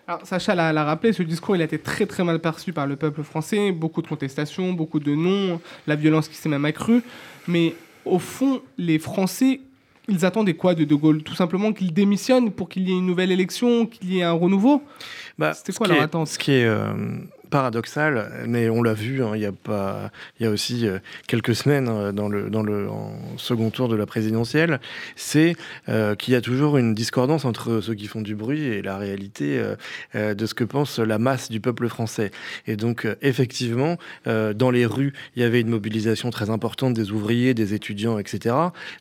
Alors, 0.10 0.26
Sacha 0.26 0.56
l'a 0.56 0.84
rappelé, 0.86 1.12
ce 1.12 1.22
discours 1.22 1.58
il 1.58 1.62
a 1.62 1.66
été 1.66 1.80
très 1.80 2.06
très 2.06 2.24
mal 2.24 2.40
perçu 2.40 2.72
par 2.72 2.88
le 2.88 2.96
peuple 2.96 3.24
français, 3.24 3.74
beaucoup 3.74 4.02
de 4.02 4.08
contestations, 4.08 4.72
beaucoup 4.72 5.02
de 5.02 5.14
non, 5.14 5.60
la 5.86 5.98
violence 5.98 6.30
qui 6.30 6.36
s'est 6.36 6.48
même 6.48 6.64
accrue. 6.64 7.04
Mais 7.46 7.76
au 8.06 8.20
fond, 8.20 8.62
les 8.78 9.00
Français, 9.00 9.60
ils 10.08 10.26
attendaient 10.26 10.54
quoi 10.54 10.74
de 10.76 10.84
De 10.84 10.96
Gaulle 10.96 11.24
Tout 11.24 11.36
simplement 11.36 11.74
qu'il 11.74 11.94
démissionne 11.94 12.52
pour 12.52 12.70
qu'il 12.70 12.88
y 12.88 12.92
ait 12.94 12.98
une 12.98 13.06
nouvelle 13.06 13.32
élection, 13.32 13.86
qu'il 13.86 14.14
y 14.14 14.20
ait 14.20 14.24
un 14.24 14.32
renouveau 14.32 14.82
Bah, 15.38 15.54
C'était 15.54 15.74
quoi 15.74 15.88
leur 15.88 16.02
attente 16.02 16.28
Ce 16.28 16.40
qui 16.40 16.52
est 16.52 16.66
euh, 16.66 16.94
paradoxal, 17.50 18.46
mais 18.48 18.70
on 18.70 18.84
l'a 18.84 18.94
vu, 18.94 19.24
hein, 19.24 19.32
il 19.36 19.42
y 19.42 19.46
a 19.46 19.52
pas, 19.52 20.12
il 20.40 20.44
y 20.44 20.46
a 20.48 20.50
aussi 20.50 20.88
euh, 20.88 21.00
quelques 21.28 21.56
semaines 21.56 21.88
euh, 21.90 22.12
dans 22.12 22.30
le 22.30 22.50
dans 22.50 22.64
le 22.64 22.88
second 23.38 23.70
tour 23.70 23.88
de 23.88 23.96
la 23.96 24.06
présidentielle, 24.06 24.80
c'est 25.16 25.56
euh, 25.90 26.16
qu'il 26.16 26.34
y 26.34 26.38
a 26.38 26.42
toujours 26.42 26.78
une 26.78 26.94
discordance 26.94 27.46
entre 27.46 27.82
ceux 27.82 27.94
qui 27.94 28.08
font 28.08 28.22
du 28.22 28.36
bruit 28.36 28.64
et 28.64 28.82
la 28.82 28.98
réalité 28.98 29.62
de 30.14 30.46
ce 30.46 30.54
que 30.54 30.64
pense 30.64 31.00
la 31.00 31.18
masse 31.20 31.50
du 31.50 31.60
peuple 31.60 31.88
français. 31.88 32.32
Et 32.66 32.76
donc 32.76 33.08
effectivement, 33.22 33.98
dans 34.26 34.72
les 34.72 34.86
rues, 34.86 35.14
il 35.36 35.42
y 35.42 35.46
avait 35.46 35.62
une 35.62 35.70
mobilisation 35.70 36.30
très 36.30 36.50
importante 36.50 36.94
des 36.94 37.12
ouvriers, 37.12 37.54
des 37.54 37.74
étudiants, 37.74 38.20
etc. 38.20 38.56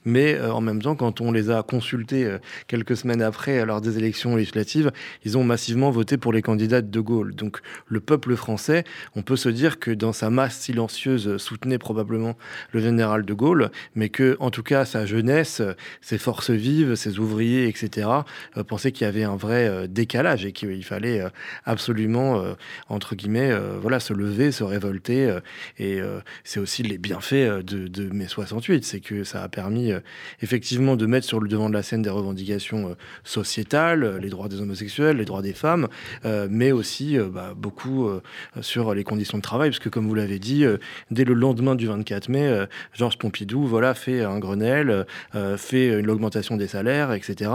Mais 0.05 0.41
en 0.41 0.61
même 0.61 0.83
temps, 0.83 0.95
quand 0.95 1.21
on 1.21 1.33
les 1.33 1.51
a 1.51 1.63
consultés 1.63 2.37
quelques 2.67 2.97
semaines 2.97 3.23
après, 3.23 3.65
lors 3.65 3.81
des 3.81 3.99
élections 3.99 4.37
législatives, 4.37 4.93
ils 5.25 5.37
ont 5.39 5.45
massivement 5.45 5.91
voté 5.91 6.17
pour 6.17 6.33
les 6.33 6.43
candidats 6.43 6.83
de 6.83 6.89
De 6.89 7.01
Gaulle. 7.01 7.35
Donc 7.35 7.61
le 7.87 8.01
peuple 8.01 8.36
français, 8.37 8.85
on 9.15 9.23
peut 9.23 9.37
se 9.37 9.49
dire 9.49 9.79
que 9.79 9.91
dans 9.91 10.13
sa 10.13 10.31
masse 10.31 10.59
silencieuse 10.59 11.37
soutenait 11.39 11.79
probablement 11.79 12.37
le 12.73 12.81
général 12.81 13.25
de 13.25 13.35
Gaulle, 13.35 13.71
mais 13.95 14.09
que, 14.09 14.37
en 14.41 14.51
tout 14.51 14.63
cas, 14.63 14.85
sa 14.85 15.07
jeunesse, 15.07 15.63
ses 16.01 16.19
forces 16.19 16.51
vives, 16.51 16.95
ses 16.95 17.19
ouvriers, 17.19 17.69
etc., 17.69 18.09
euh, 18.57 18.65
pensaient 18.65 18.93
qu'il 18.93 19.05
y 19.05 19.09
avait 19.09 19.25
un 19.25 19.37
vrai 19.37 19.67
euh, 19.69 19.87
décalage 19.87 20.45
et 20.45 20.53
qu'il 20.53 20.85
fallait 20.85 21.21
euh, 21.21 21.29
absolument, 21.65 22.41
euh, 22.41 22.55
entre 22.89 23.15
guillemets, 23.15 23.51
euh, 23.51 23.79
voilà, 23.81 24.01
se 24.01 24.13
lever, 24.13 24.53
se 24.53 24.65
révolter. 24.65 25.27
euh, 25.27 25.41
et 25.79 26.01
euh, 26.01 26.21
c'est 26.45 26.61
aussi 26.61 26.83
les 26.83 26.99
bienfaits 26.99 27.63
de, 27.65 27.89
de 27.89 28.09
mai 28.11 28.29
68, 28.29 28.85
c'est 28.85 29.01
que 29.01 29.25
ça 29.25 29.43
a 29.43 29.49
permis 29.49 29.93
euh, 29.93 30.01
effectivement 30.43 30.97
de 30.97 31.07
mettre 31.07 31.27
sur 31.27 31.41
le 31.41 31.49
devant 31.49 31.69
de 31.69 31.75
la 31.75 31.83
scène 31.83 32.03
des 32.03 32.11
revendications 32.11 32.91
euh, 32.91 32.95
sociétales, 33.25 34.05
euh, 34.05 34.19
les 34.19 34.29
droits 34.29 34.49
des 34.49 34.61
homosexuels, 34.61 35.17
les 35.17 35.25
droits 35.25 35.43
des 35.43 35.53
femmes, 35.53 35.89
euh, 36.25 36.49
mais 36.51 36.73
aussi 36.73 37.19
euh, 37.19 37.29
bah, 37.29 37.55
beaucoup 37.57 38.09
euh, 38.09 38.23
sur 38.61 38.95
les 38.95 39.05
conditions 39.05 39.39
de 39.39 39.43
travail, 39.43 39.71
parce 39.71 39.79
que 39.79 39.89
comme 39.89 40.07
vous 40.07 40.15
l'avez 40.15 40.39
dit, 40.39 40.65
euh, 40.65 40.79
dès 41.11 41.25
le 41.25 41.35
lendemain 41.35 41.75
du 41.75 41.87
24 41.87 42.29
mai, 42.29 42.47
euh, 42.47 42.67
Georges 42.93 43.19
Pompidou 43.19 43.67
voilà, 43.67 43.95
fait 43.95 44.23
un 44.23 44.39
Grenelle, 44.39 45.07
euh, 45.35 45.57
fait 45.57 46.01
une 46.01 46.11
augmentation 46.11 46.57
des 46.57 46.69
salaires, 46.69 47.13
etc. 47.13 47.51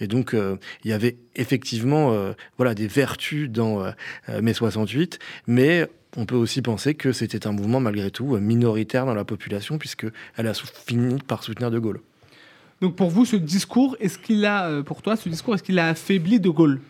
Et 0.00 0.06
donc, 0.06 0.34
euh, 0.34 0.56
il 0.84 0.90
y 0.90 0.94
avait 0.94 1.16
effectivement 1.36 2.12
euh, 2.12 2.32
voilà, 2.56 2.74
des 2.74 2.86
vertus 2.86 3.50
dans 3.50 3.82
euh, 3.82 3.90
euh, 4.28 4.42
mai 4.42 4.54
68, 4.54 5.18
mais 5.46 5.88
on 6.16 6.26
peut 6.26 6.36
aussi 6.36 6.60
penser 6.62 6.94
que 6.94 7.12
c'était 7.12 7.46
un 7.46 7.52
mouvement 7.52 7.80
malgré 7.80 8.10
tout 8.10 8.34
euh, 8.34 8.40
minoritaire 8.40 9.06
dans 9.06 9.14
la 9.14 9.24
population, 9.24 9.78
puisqu'elle 9.78 10.46
a 10.46 10.52
fini 10.54 11.18
par 11.26 11.42
soutenir 11.42 11.70
De 11.70 11.78
Gaulle. 11.78 12.00
Donc 12.80 12.96
pour 12.96 13.10
vous, 13.10 13.24
ce 13.24 13.36
discours, 13.36 13.96
est-ce 14.00 14.18
qu'il 14.18 14.44
a, 14.44 14.68
euh, 14.68 14.82
pour 14.82 15.02
toi, 15.02 15.16
ce 15.16 15.28
discours, 15.28 15.54
est-ce 15.54 15.62
qu'il 15.62 15.78
a 15.78 15.88
affaibli 15.88 16.40
De 16.40 16.50
Gaulle? 16.50 16.80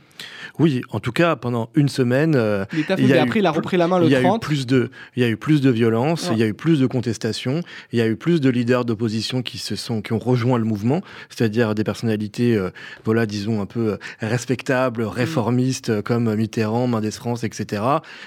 Oui, 0.58 0.82
en 0.90 1.00
tout 1.00 1.12
cas, 1.12 1.34
pendant 1.36 1.70
une 1.74 1.88
semaine, 1.88 2.34
euh, 2.36 2.64
Il 2.72 2.80
y 3.06 3.12
a 3.14 3.22
Après, 3.22 3.38
eu 3.38 3.42
il 3.42 3.46
a 3.46 3.50
repris 3.50 3.76
la 3.76 3.88
main 3.88 3.98
le 3.98 4.06
il 4.06 4.10
y 4.12 4.14
a 4.14 4.20
eu 4.20 4.24
30. 4.24 4.42
plus 4.42 4.66
de, 4.66 4.90
il 5.16 5.22
y 5.22 5.26
a 5.26 5.28
eu 5.28 5.36
plus 5.36 5.60
de 5.62 5.70
violence, 5.70 6.28
Ouais. 6.28 6.34
il 6.34 6.38
y 6.40 6.42
a 6.42 6.46
eu 6.46 6.54
plus 6.54 6.78
de 6.80 6.86
contestations, 6.86 7.62
il 7.92 7.98
y 7.98 8.02
a 8.02 8.06
eu 8.06 8.16
plus 8.16 8.40
de 8.40 8.50
leaders 8.50 8.84
d'opposition 8.84 9.42
qui 9.42 9.58
se 9.58 9.76
sont, 9.76 10.02
qui 10.02 10.12
ont 10.12 10.18
rejoint 10.18 10.58
le 10.58 10.64
mouvement, 10.64 11.00
c'est-à-dire 11.30 11.74
des 11.74 11.84
personnalités, 11.84 12.54
euh, 12.56 12.70
voilà, 13.04 13.24
disons 13.26 13.60
un 13.62 13.66
peu 13.66 13.92
euh, 13.92 13.96
respectables, 14.20 15.02
réformistes, 15.04 15.88
euh, 15.90 16.02
comme 16.02 16.34
Mitterrand, 16.34 16.86
Mendes 16.86 17.10
France, 17.10 17.44
etc., 17.44 17.82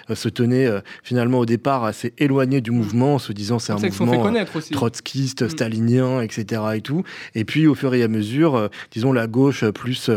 euh, 0.10 0.16
se 0.16 0.30
tenaient 0.30 0.68
finalement 1.04 1.40
au 1.40 1.46
départ 1.46 1.84
assez 1.84 2.14
éloignés 2.18 2.62
du 2.62 2.72
mouvement, 2.72 3.16
en 3.16 3.20
se 3.20 3.34
disant 3.34 3.60
c'est 3.60 3.74
un 3.74 3.78
mouvement 3.80 4.34
trotskiste, 4.72 5.44
Mm. 5.44 5.50
stalinien, 5.50 6.22
etc. 6.22 6.62
et 6.76 6.82
tout. 6.82 7.04
Et 7.36 7.46
puis, 7.46 7.68
au 7.68 7.76
fur 7.76 7.94
et 7.94 8.04
à 8.04 8.08
mesure, 8.08 8.70
disons, 8.92 9.14
la 9.14 9.28
gauche 9.28 9.64
plus 9.70 10.10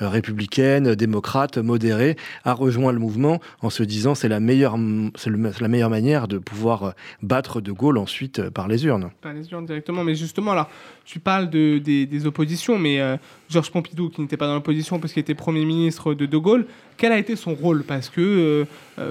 républicaine, 0.00 0.88
euh, 0.88 0.94
démocrate, 1.22 1.58
modérée, 1.58 2.16
a 2.44 2.52
rejoint 2.52 2.92
le 2.92 2.98
mouvement 2.98 3.40
en 3.60 3.70
se 3.70 3.84
disant 3.84 4.16
c'est 4.16 4.28
la 4.28 4.40
meilleure, 4.40 4.76
c'est 5.14 5.30
la 5.30 5.68
meilleure 5.68 5.90
manière 5.90 6.26
de 6.26 6.38
pouvoir 6.38 6.82
euh, 6.82 6.90
battre 7.22 7.60
De 7.60 7.70
Gaulle 7.70 7.98
ensuite 7.98 8.40
euh, 8.40 8.50
par 8.50 8.66
les 8.66 8.84
urnes. 8.84 9.10
Pas 9.20 9.32
les 9.32 9.48
urnes 9.52 9.66
directement, 9.66 10.02
mais 10.02 10.16
justement, 10.16 10.52
tu 11.04 11.20
parles 11.20 11.48
de, 11.48 11.78
des, 11.78 12.26
oppositions, 12.26 12.76
mais 12.76 13.00
euh, 13.00 13.16
Georges 13.48 13.70
Pompidou, 13.70 14.08
qui 14.08 14.20
n'était 14.20 14.36
pas 14.36 14.48
dans 14.48 14.54
l'opposition 14.54 14.98
parce 14.98 15.12
qu'il 15.12 15.20
était 15.20 15.34
Premier 15.36 15.64
ministre 15.64 16.14
de 16.14 16.26
De 16.26 16.36
Gaulle, 16.36 16.66
quel 16.96 17.12
a 17.12 17.18
été 17.18 17.36
son 17.36 17.54
rôle? 17.54 17.84
Parce 17.84 18.08
que 18.08 18.66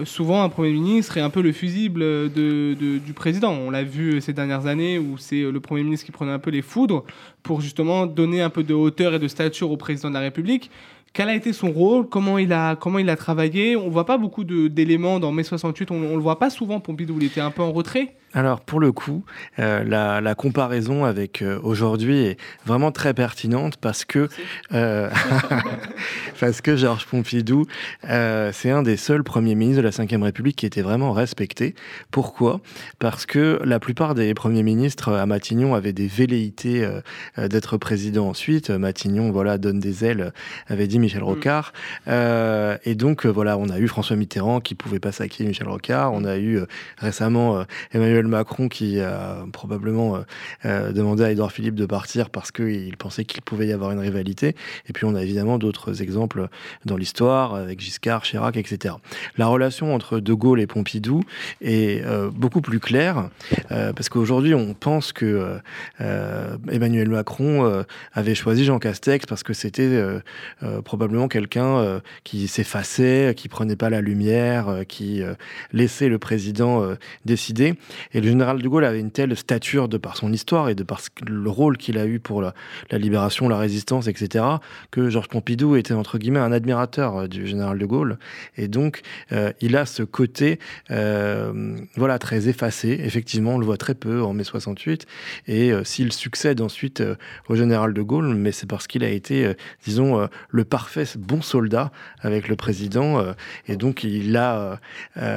souvent, 0.06 0.44
un 0.44 0.50
Premier 0.50 0.72
ministre 0.72 1.18
est 1.18 1.22
un 1.22 1.30
peu 1.30 1.42
le 1.42 1.52
fusible 1.52 2.00
de, 2.00 2.74
du 2.74 3.14
président. 3.14 3.52
On 3.52 3.70
l'a 3.70 3.84
vu 3.84 4.22
ces 4.22 4.34
dernières 4.34 4.66
années 4.66 4.98
où 4.98 5.18
c'est 5.18 5.42
le 5.42 5.60
Premier 5.60 5.84
ministre 5.84 6.06
qui 6.06 6.12
prenait 6.12 6.32
un 6.32 6.40
peu 6.40 6.52
les 6.52 6.62
foudres 6.62 7.04
pour 7.44 7.60
justement 7.60 8.06
donner 8.06 8.42
un 8.42 8.50
peu 8.50 8.64
de 8.64 8.74
hauteur 8.74 9.16
et 9.16 9.20
de 9.20 9.28
stature 9.28 9.72
au 9.72 9.78
président 9.78 10.10
de 10.10 10.14
la 10.14 10.22
République. 10.22 10.72
Quel 11.14 11.28
a 11.28 11.36
été 11.36 11.52
son 11.52 11.72
rôle 11.72 12.08
Comment 12.08 12.38
il 12.38 12.54
a, 12.54 12.76
comment 12.76 13.00
il 13.00 13.10
a 13.10 13.18
travaillé 13.18 13.76
On 13.76 13.90
voit 13.90 14.06
pas 14.06 14.18
beaucoup 14.18 14.44
d'éléments 14.44 15.20
dans 15.20 15.32
mai 15.32 15.44
68. 15.44 15.92
On, 15.92 15.96
on 15.96 16.16
le 16.16 16.22
voit 16.22 16.40
pas 16.40 16.50
souvent, 16.50 16.80
Pompidou. 16.80 17.18
Il 17.20 17.26
était 17.26 17.42
un 17.42 17.52
peu 17.52 17.62
en 17.62 17.72
retrait. 17.72 18.16
Alors 18.34 18.62
pour 18.62 18.80
le 18.80 18.92
coup, 18.92 19.24
euh, 19.60 19.84
la, 19.84 20.22
la 20.22 20.36
comparaison 20.36 21.04
avec 21.04 21.42
euh, 21.42 21.60
aujourd'hui 21.64 22.20
est 22.20 22.38
vraiment 22.66 22.92
très 22.92 23.14
pertinente 23.14 23.78
parce 23.78 24.06
que 24.06 24.30
euh, 24.74 25.10
parce 26.40 26.62
que 26.62 26.76
Georges 26.76 27.06
Pompidou, 27.06 27.66
c'est 28.04 28.72
un 28.72 28.84
des 28.84 28.98
seuls 28.98 29.24
premiers 29.24 29.56
ministres 29.56 29.84
de 29.84 29.88
la 29.88 30.18
Ve 30.18 30.24
République 30.24 30.56
qui 30.56 30.66
était 30.66 30.82
vraiment 30.82 31.12
respecté. 31.12 31.76
Pourquoi? 32.10 32.62
Parce 33.00 33.26
que 33.26 33.60
la 33.64 33.80
plupart 33.80 34.16
des 34.16 34.34
premiers 34.34 34.64
ministres 34.64 35.14
à 35.14 35.26
Matignon 35.26 35.76
avaient 35.76 35.94
des 35.94 36.08
velléités 36.08 36.88
d'être 37.38 37.78
président 37.78 38.30
ensuite. 38.30 38.70
Matignon, 38.70 39.32
voilà, 39.32 39.58
donne 39.58 39.80
des 39.80 40.06
ailes, 40.06 40.34
avait 40.68 40.88
dit 40.88 41.00
Michel 41.00 41.24
Rocard. 41.24 41.74
Euh, 42.08 42.78
et 42.86 42.96
donc 42.96 43.26
voilà, 43.26 43.58
on 43.58 43.70
a 43.70 43.80
eu 43.80 43.88
François 43.88 44.16
Mitterrand 44.16 44.60
qui 44.60 44.76
pouvait 44.76 45.00
pas 45.00 45.12
saquer 45.12 45.46
Michel 45.46 45.68
Rocard. 45.68 46.14
On 46.14 46.26
a 46.26 46.38
eu 46.38 46.62
récemment 46.98 47.60
euh, 47.60 47.64
Macron 48.28 48.68
qui 48.68 49.00
a 49.00 49.46
probablement 49.52 50.16
euh, 50.16 50.22
euh, 50.66 50.92
demandé 50.92 51.24
à 51.24 51.32
Édouard 51.32 51.52
Philippe 51.52 51.76
de 51.76 51.86
partir 51.86 52.30
parce 52.30 52.52
qu'il 52.52 52.96
pensait 52.98 53.26
qu'il 53.26 53.42
pouvait 53.42 53.68
y 53.68 53.74
avoir 53.74 53.92
une 53.92 54.00
rivalité. 54.00 54.56
Et 54.88 54.94
puis 54.94 55.06
on 55.06 55.16
a 55.16 55.22
évidemment 55.22 55.58
d'autres 55.58 56.02
exemples 56.02 56.48
dans 56.86 56.98
l'histoire 56.98 57.56
avec 57.56 57.80
Giscard, 57.80 58.24
Chirac, 58.24 58.58
etc. 58.58 58.96
La 59.38 59.48
relation 59.48 59.94
entre 59.94 60.20
De 60.20 60.34
Gaulle 60.34 60.62
et 60.62 60.68
Pompidou 60.68 61.24
est 61.62 62.04
euh, 62.06 62.30
beaucoup 62.32 62.62
plus 62.62 62.80
claire 62.80 63.30
parce 63.70 64.10
qu'aujourd'hui 64.10 64.54
on 64.54 64.74
pense 64.74 65.14
que 65.14 65.58
Emmanuel 66.00 67.10
Macron 67.10 67.84
avait 68.14 68.36
choisi 68.36 68.66
Jean 68.66 68.80
Castex 68.80 69.26
parce 69.26 69.44
que 69.44 69.54
c'était 69.54 70.04
probablement 70.84 71.28
quelqu'un 71.28 72.02
qui 72.24 72.48
s'effaçait, 72.48 73.34
qui 73.36 73.50
prenait 73.50 73.76
pas 73.76 73.90
la 73.90 74.02
lumière, 74.02 74.84
qui 74.88 75.22
laissait 75.72 76.10
le 76.10 76.20
président 76.20 76.86
décider. 77.26 77.76
Et 78.14 78.22
le 78.22 78.28
général 78.28 78.62
de 78.62 78.68
Gaulle 78.68 78.86
avait 78.86 79.00
une 79.00 79.12
telle 79.12 79.36
stature 79.36 79.88
de 79.88 79.98
par 79.98 80.18
son 80.18 80.32
histoire 80.34 80.70
et 80.70 80.76
de 80.76 80.84
par 80.84 81.02
le 81.26 81.50
rôle 81.50 81.78
qu'il 81.78 81.98
a 81.98 82.06
eu 82.06 82.20
pour 82.20 82.42
la, 82.42 82.54
libération, 82.92 83.48
la 83.48 83.58
résistance, 83.58 84.08
etc., 84.08 84.46
que 84.92 85.10
Georges 85.10 85.30
Pompidou 85.30 85.76
était 85.76 85.94
entre 85.94 86.18
guillemets 86.18 86.40
un 86.40 86.52
admirateur 86.52 87.18
euh, 87.18 87.28
du 87.28 87.48
général 87.48 87.78
de 87.78 87.86
Gaulle. 87.86 88.18
Et 88.58 88.68
donc, 88.68 89.02
euh, 89.32 89.52
il 89.62 89.76
a 89.78 89.86
ce 89.86 90.04
côté, 90.04 90.60
euh, 90.92 91.78
voilà, 91.96 92.20
très 92.20 92.48
effacé. 92.48 93.00
Effectivement, 93.04 93.56
on 93.56 93.58
le 93.58 93.66
voit 93.66 93.78
très 93.78 93.96
peu 93.96 94.22
en 94.22 94.34
mai 94.34 94.44
68. 94.44 95.06
Et 95.48 95.72
s'il 95.84 96.12
succède 96.12 96.62
ensuite 96.62 97.04
au 97.48 97.56
général 97.56 97.94
de 97.94 98.02
Gaulle, 98.02 98.36
mais 98.36 98.52
c'est 98.52 98.68
parce 98.68 98.88
qu'il 98.88 99.04
a 99.04 99.10
été, 99.10 99.54
disons, 99.84 100.28
le 100.50 100.64
parfait 100.64 101.06
bon 101.18 101.42
soldat 101.42 101.92
avec 102.20 102.48
le 102.48 102.56
président. 102.56 103.24
et 103.68 103.76
donc, 103.76 104.04
il 104.04 104.36
a 104.38 104.80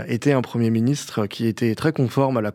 été 0.09 0.33
un 0.33 0.43
Premier 0.43 0.71
ministre 0.71 1.27
qui 1.27 1.47
était 1.47 1.75
très 1.75 1.93
conforme 1.93 2.37
à 2.37 2.41
la 2.41 2.53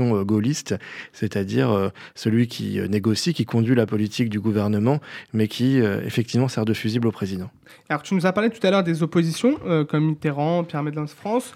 euh, 0.00 0.24
gaulliste, 0.24 0.74
c'est-à-dire 1.12 1.70
euh, 1.70 1.88
celui 2.14 2.46
qui 2.46 2.78
euh, 2.78 2.88
négocie, 2.88 3.34
qui 3.34 3.44
conduit 3.44 3.74
la 3.74 3.86
politique 3.86 4.28
du 4.28 4.40
gouvernement, 4.40 5.00
mais 5.32 5.48
qui, 5.48 5.78
effectivement, 5.78 6.48
sert 6.48 6.64
de 6.64 6.72
fusible 6.72 7.06
au 7.06 7.12
président. 7.12 7.50
Alors, 7.88 8.02
tu 8.02 8.14
nous 8.14 8.26
as 8.26 8.32
parlé 8.32 8.50
tout 8.50 8.64
à 8.66 8.70
l'heure 8.70 8.82
des 8.82 9.02
oppositions, 9.02 9.58
comme 9.88 10.06
Mitterrand, 10.06 10.64
Pierre 10.64 10.82
Médlens 10.82 11.06
France. 11.06 11.54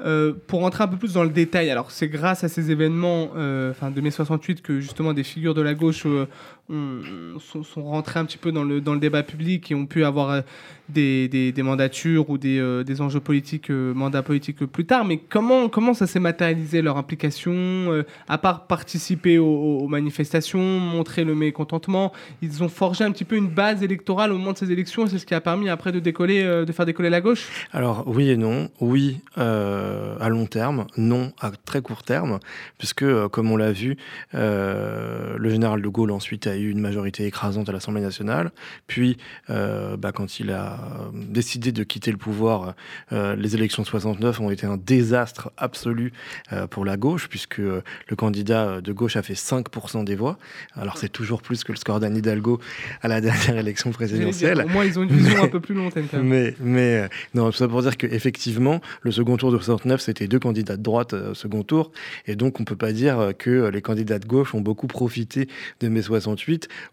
Euh, 0.00 0.32
pour 0.48 0.60
rentrer 0.60 0.82
un 0.82 0.88
peu 0.88 0.96
plus 0.96 1.12
dans 1.12 1.22
le 1.22 1.30
détail, 1.30 1.70
alors 1.70 1.92
c'est 1.92 2.08
grâce 2.08 2.42
à 2.42 2.48
ces 2.48 2.72
événements 2.72 3.30
euh, 3.36 3.70
enfin, 3.70 3.92
de 3.92 4.00
mai 4.00 4.10
68 4.10 4.60
que 4.60 4.80
justement 4.80 5.12
des 5.12 5.22
figures 5.22 5.54
de 5.54 5.62
la 5.62 5.74
gauche 5.74 6.04
euh, 6.04 6.26
sont, 6.68 7.62
sont 7.62 7.82
rentrées 7.82 8.20
un 8.20 8.24
petit 8.24 8.38
peu 8.38 8.52
dans 8.52 8.64
le, 8.64 8.80
dans 8.80 8.94
le 8.94 9.00
débat 9.00 9.22
public 9.22 9.70
et 9.70 9.74
ont 9.74 9.86
pu 9.86 10.04
avoir 10.04 10.30
euh, 10.30 10.40
des, 10.88 11.28
des- 11.28 11.62
mandatures 11.62 12.28
ou 12.28 12.38
des, 12.38 12.58
euh, 12.58 12.84
des 12.84 13.00
enjeux 13.00 13.20
politiques, 13.20 13.70
euh, 13.70 13.94
mandats 13.94 14.22
politiques 14.22 14.64
plus 14.66 14.84
tard. 14.84 15.04
Mais 15.04 15.16
comment, 15.16 15.68
comment 15.68 15.94
ça 15.94 16.06
s'est 16.06 16.20
matérialisé 16.20 16.82
leur 16.82 16.96
implication 16.96 17.52
euh, 17.52 18.04
À 18.28 18.38
part 18.38 18.66
participer 18.66 19.38
aux, 19.38 19.86
manifestations, 19.88 20.60
montrer 20.60 21.24
le 21.24 21.34
mécontentement, 21.34 22.12
ils 22.42 22.62
ont 22.62 22.68
forgé 22.68 23.04
un 23.04 23.12
petit 23.12 23.24
peu 23.24 23.36
une 23.36 23.48
base 23.48 23.82
électorale 23.82 24.32
au 24.32 24.38
moment 24.38 24.52
de 24.52 24.58
ces 24.58 24.72
élections. 24.72 25.06
C'est 25.06 25.18
ce 25.18 25.26
qui 25.26 25.34
a 25.34 25.40
permis 25.40 25.68
après 25.68 25.92
de 25.92 26.00
décoller, 26.00 26.42
euh, 26.42 26.64
de 26.64 26.72
faire 26.72 26.86
décoller 26.86 27.10
la 27.10 27.20
gauche? 27.20 27.48
Alors 27.72 28.04
oui 28.06 28.30
et 28.30 28.36
non. 28.36 28.70
Oui 28.80 29.20
euh, 29.38 30.16
à 30.20 30.28
long 30.28 30.46
terme, 30.46 30.86
non 30.96 31.32
à 31.40 31.50
très 31.50 31.80
court 31.82 32.02
terme, 32.02 32.40
puisque 32.78 33.02
euh, 33.02 33.28
comme 33.28 33.50
on 33.50 33.56
l'a 33.56 33.72
vu, 33.72 33.96
euh, 34.34 35.36
le 35.38 35.50
général 35.50 35.80
de 35.82 35.88
Gaulle 35.88 36.10
ensuite 36.10 36.46
a 36.46 36.53
eu 36.56 36.70
une 36.70 36.80
majorité 36.80 37.26
écrasante 37.26 37.68
à 37.68 37.72
l'Assemblée 37.72 38.00
nationale. 38.00 38.52
Puis 38.86 39.16
euh, 39.50 39.96
bah, 39.96 40.12
quand 40.12 40.40
il 40.40 40.50
a 40.50 40.72
euh, 40.72 41.10
décidé 41.12 41.72
de 41.72 41.82
quitter 41.82 42.10
le 42.10 42.16
pouvoir, 42.16 42.74
euh, 43.12 43.36
les 43.36 43.54
élections 43.54 43.82
de 43.82 43.88
69 43.88 44.40
ont 44.40 44.50
été 44.50 44.66
un 44.66 44.76
désastre 44.76 45.50
absolu 45.56 46.12
euh, 46.52 46.66
pour 46.66 46.84
la 46.84 46.96
gauche, 46.96 47.28
puisque 47.28 47.58
le 47.58 47.82
candidat 48.16 48.80
de 48.80 48.92
gauche 48.92 49.16
a 49.16 49.22
fait 49.22 49.34
5% 49.34 50.04
des 50.04 50.14
voix. 50.14 50.38
Alors 50.74 50.98
c'est 50.98 51.08
toujours 51.08 51.42
plus 51.42 51.64
que 51.64 51.72
le 51.72 51.78
score 51.78 52.00
d'Anne 52.00 52.16
Hidalgo 52.16 52.60
à 53.02 53.08
la 53.08 53.20
dernière 53.22 53.56
élection 53.56 53.90
présidentielle. 53.90 54.62
Au 54.66 54.68
moins, 54.68 54.84
ils 54.84 54.98
ont 54.98 55.02
une 55.02 55.12
vision 55.12 55.42
un 55.42 55.48
peu 55.48 55.60
plus 55.60 55.74
lointaine. 55.74 56.06
Mais, 56.22 56.54
mais 56.60 57.08
non, 57.34 57.50
tout 57.50 57.56
ça 57.56 57.68
pour 57.68 57.82
dire 57.82 57.96
qu'effectivement, 57.96 58.80
le 59.02 59.10
second 59.10 59.36
tour 59.36 59.50
de 59.52 59.56
69, 59.56 60.00
c'était 60.00 60.28
deux 60.28 60.38
candidats 60.38 60.76
de 60.76 60.82
droite 60.82 61.12
au 61.12 61.34
second 61.34 61.62
tour. 61.62 61.92
Et 62.26 62.36
donc, 62.36 62.60
on 62.60 62.64
peut 62.64 62.76
pas 62.76 62.92
dire 62.92 63.32
que 63.38 63.68
les 63.68 63.82
candidats 63.82 64.18
de 64.18 64.26
gauche 64.26 64.54
ont 64.54 64.60
beaucoup 64.60 64.86
profité 64.86 65.48
de 65.80 65.88
mai 65.88 66.02
68. 66.02 66.43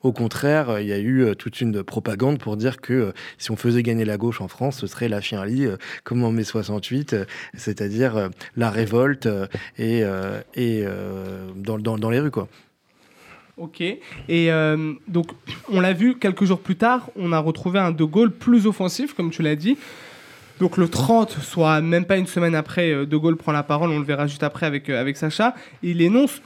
Au 0.02 0.12
contraire, 0.12 0.80
il 0.80 0.88
y 0.88 0.94
a 0.94 1.00
eu 1.00 1.36
toute 1.38 1.62
une 1.62 1.84
propagande 1.84 2.40
pour 2.40 2.58
dire 2.58 2.82
que 2.82 3.14
si 3.38 3.52
on 3.52 3.56
faisait 3.56 3.84
gagner 3.84 4.06
la 4.06 4.18
gauche 4.18 4.42
en 4.42 4.48
France, 4.48 4.80
ce 4.80 4.88
serait 4.88 5.10
la 5.10 5.22
chien-lit, 5.22 5.68
comme 6.04 6.24
en 6.24 6.32
mai 6.32 6.44
68, 6.44 7.16
c'est-à-dire 7.54 8.30
la 8.56 8.70
révolte 8.70 9.28
et, 9.78 10.04
dans, 11.56 12.10
les 12.10 12.20
rues, 12.20 12.32
quoi. 12.32 12.48
Ok. 13.62 13.82
Et 13.82 14.02
euh, 14.30 14.94
donc, 15.08 15.28
on 15.70 15.82
l'a 15.82 15.94
vu 15.94 16.18
quelques 16.18 16.46
jours 16.46 16.60
plus 16.60 16.78
tard, 16.78 17.10
on 17.16 17.32
a 17.32 17.40
retrouvé 17.40 17.80
un 17.80 17.92
De 17.92 18.04
Gaulle 18.04 18.32
plus 18.32 18.66
offensif, 18.66 19.14
comme 19.14 19.30
tu 19.30 19.44
l'as 19.44 19.56
dit. 19.56 19.78
Donc 20.60 20.78
le 20.78 20.88
30, 20.88 21.32
soit 21.32 21.80
même 21.82 22.06
pas 22.06 22.18
une 22.18 22.28
semaine 22.28 22.56
après, 22.56 22.92
euh, 22.92 23.06
De 23.06 23.18
Gaulle 23.18 23.38
prend 23.38 23.52
la 23.52 23.64
parole, 23.64 23.90
on 23.92 24.00
le 24.00 24.06
verra 24.06 24.28
juste 24.28 24.44
après 24.44 24.72
euh, 24.90 25.00
avec 25.00 25.18
Sacha. 25.18 25.54
Il 25.84 26.02
énonce 26.02 26.42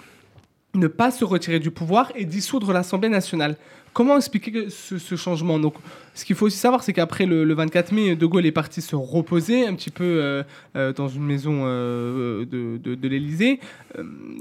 ne 0.77 0.87
pas 0.87 1.11
se 1.11 1.25
retirer 1.25 1.59
du 1.59 1.71
pouvoir 1.71 2.11
et 2.15 2.25
dissoudre 2.25 2.73
l'Assemblée 2.73 3.09
nationale. 3.09 3.55
Comment 3.95 4.17
expliquer 4.17 4.67
ce, 4.69 5.15
changement? 5.15 5.57
Donc, 5.57 5.75
ce 6.15 6.25
qu'il 6.25 6.35
faut 6.35 6.47
aussi 6.47 6.57
savoir, 6.57 6.83
c'est 6.83 6.91
qu'après 6.91 7.25
le, 7.25 7.53
24 7.53 7.93
mai, 7.93 8.17
De 8.17 8.25
Gaulle 8.25 8.45
est 8.45 8.51
parti 8.51 8.81
se 8.81 8.93
reposer 8.93 9.65
un 9.65 9.73
petit 9.73 9.89
peu 9.89 10.03
euh, 10.03 10.43
euh, 10.75 10.91
dans 10.91 11.07
une 11.07 11.23
maison 11.23 11.61
euh, 11.63 12.43
de, 12.43 12.77
de, 12.93 13.07
l'Élysée. 13.07 13.61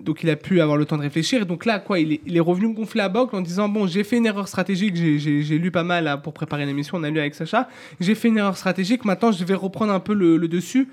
donc, 0.02 0.24
il 0.24 0.30
a 0.30 0.34
pu 0.34 0.60
avoir 0.60 0.76
le 0.76 0.86
temps 0.86 0.96
de 0.96 1.02
réfléchir. 1.02 1.42
Et 1.42 1.44
donc 1.44 1.66
là, 1.66 1.78
quoi, 1.78 2.00
il 2.00 2.36
est, 2.36 2.40
revenu 2.40 2.74
gonfler 2.74 2.98
la 2.98 3.08
boque 3.08 3.32
en 3.32 3.42
disant 3.42 3.68
Bon, 3.68 3.86
j'ai 3.86 4.02
fait 4.02 4.16
une 4.16 4.26
erreur 4.26 4.48
stratégique, 4.48 4.96
j'ai 4.96 5.58
lu 5.58 5.70
pas 5.70 5.84
mal 5.84 6.20
pour 6.24 6.32
préparer 6.32 6.66
l'émission, 6.66 6.98
on 6.98 7.04
a 7.04 7.10
lu 7.10 7.20
avec 7.20 7.36
Sacha. 7.36 7.68
J'ai 8.00 8.16
fait 8.16 8.26
une 8.26 8.38
erreur 8.38 8.56
stratégique, 8.56 9.04
maintenant 9.04 9.30
je 9.30 9.44
vais 9.44 9.54
reprendre 9.54 9.92
un 9.92 10.00
peu 10.00 10.14
le, 10.14 10.36
le 10.36 10.48
dessus. 10.48 10.88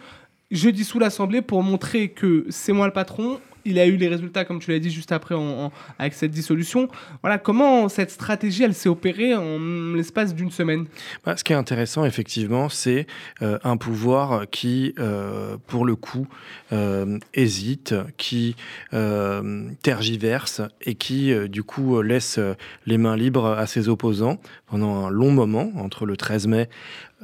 Je 0.51 0.69
dissous 0.69 0.99
l'Assemblée 0.99 1.41
pour 1.41 1.63
montrer 1.63 2.09
que 2.09 2.45
c'est 2.49 2.73
moi 2.73 2.85
le 2.85 2.93
patron, 2.93 3.39
il 3.65 3.79
a 3.79 3.85
eu 3.85 3.95
les 3.95 4.07
résultats, 4.07 4.45
comme 4.45 4.59
tu 4.59 4.71
l'as 4.71 4.79
dit 4.79 4.91
juste 4.91 5.11
après, 5.11 5.35
avec 5.99 6.13
cette 6.13 6.31
dissolution. 6.31 6.87
Voilà, 7.21 7.37
comment 7.37 7.89
cette 7.89 8.11
stratégie, 8.11 8.63
elle 8.63 8.73
s'est 8.73 8.89
opérée 8.89 9.35
en 9.35 9.93
l'espace 9.93 10.33
d'une 10.33 10.51
semaine? 10.51 10.85
Bah, 11.25 11.35
Ce 11.37 11.43
qui 11.43 11.53
est 11.53 11.55
intéressant, 11.55 12.05
effectivement, 12.05 12.69
c'est 12.69 13.07
euh, 13.41 13.57
un 13.63 13.77
pouvoir 13.77 14.49
qui, 14.49 14.93
euh, 14.99 15.57
pour 15.67 15.85
le 15.85 15.95
coup, 15.95 16.27
euh, 16.73 17.19
hésite, 17.33 17.95
qui 18.17 18.55
tergiverse 19.81 20.61
et 20.81 20.95
qui, 20.95 21.33
du 21.49 21.63
coup, 21.63 22.01
laisse 22.01 22.39
les 22.85 22.97
mains 22.97 23.15
libres 23.15 23.47
à 23.47 23.65
ses 23.67 23.89
opposants 23.89 24.39
pendant 24.71 25.05
un 25.05 25.09
long 25.09 25.31
moment, 25.31 25.71
entre 25.75 26.05
le 26.05 26.17
13 26.17 26.47
mai 26.47 26.69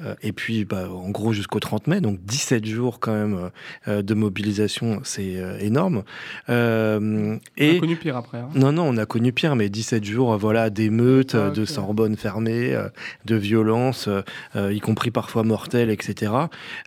euh, 0.03 0.15
et 0.21 0.31
puis, 0.31 0.65
bah, 0.65 0.89
en 0.91 1.09
gros, 1.09 1.33
jusqu'au 1.33 1.59
30 1.59 1.87
mai, 1.87 2.01
donc 2.01 2.19
17 2.23 2.65
jours 2.65 2.99
quand 2.99 3.13
même 3.13 3.49
euh, 3.87 4.01
de 4.01 4.13
mobilisation, 4.13 4.99
c'est 5.03 5.37
euh, 5.37 5.57
énorme. 5.59 6.03
et... 6.47 6.51
On 6.51 7.39
a 7.77 7.79
connu 7.79 7.95
pire 7.95 8.17
après. 8.17 8.39
Hein. 8.39 8.49
Non, 8.55 8.71
non, 8.71 8.83
on 8.83 8.97
a 8.97 9.05
connu 9.05 9.31
pire, 9.31 9.55
mais 9.55 9.69
17 9.69 10.03
jours, 10.03 10.37
voilà, 10.37 10.69
d'émeutes, 10.69 11.35
ah, 11.35 11.49
de 11.49 11.65
Sorbonne 11.65 12.15
fermée, 12.15 12.77
de 13.25 13.35
violences, 13.35 14.09
y 14.55 14.79
compris 14.79 15.11
parfois 15.11 15.43
mortelles, 15.43 15.89
etc. 15.89 16.31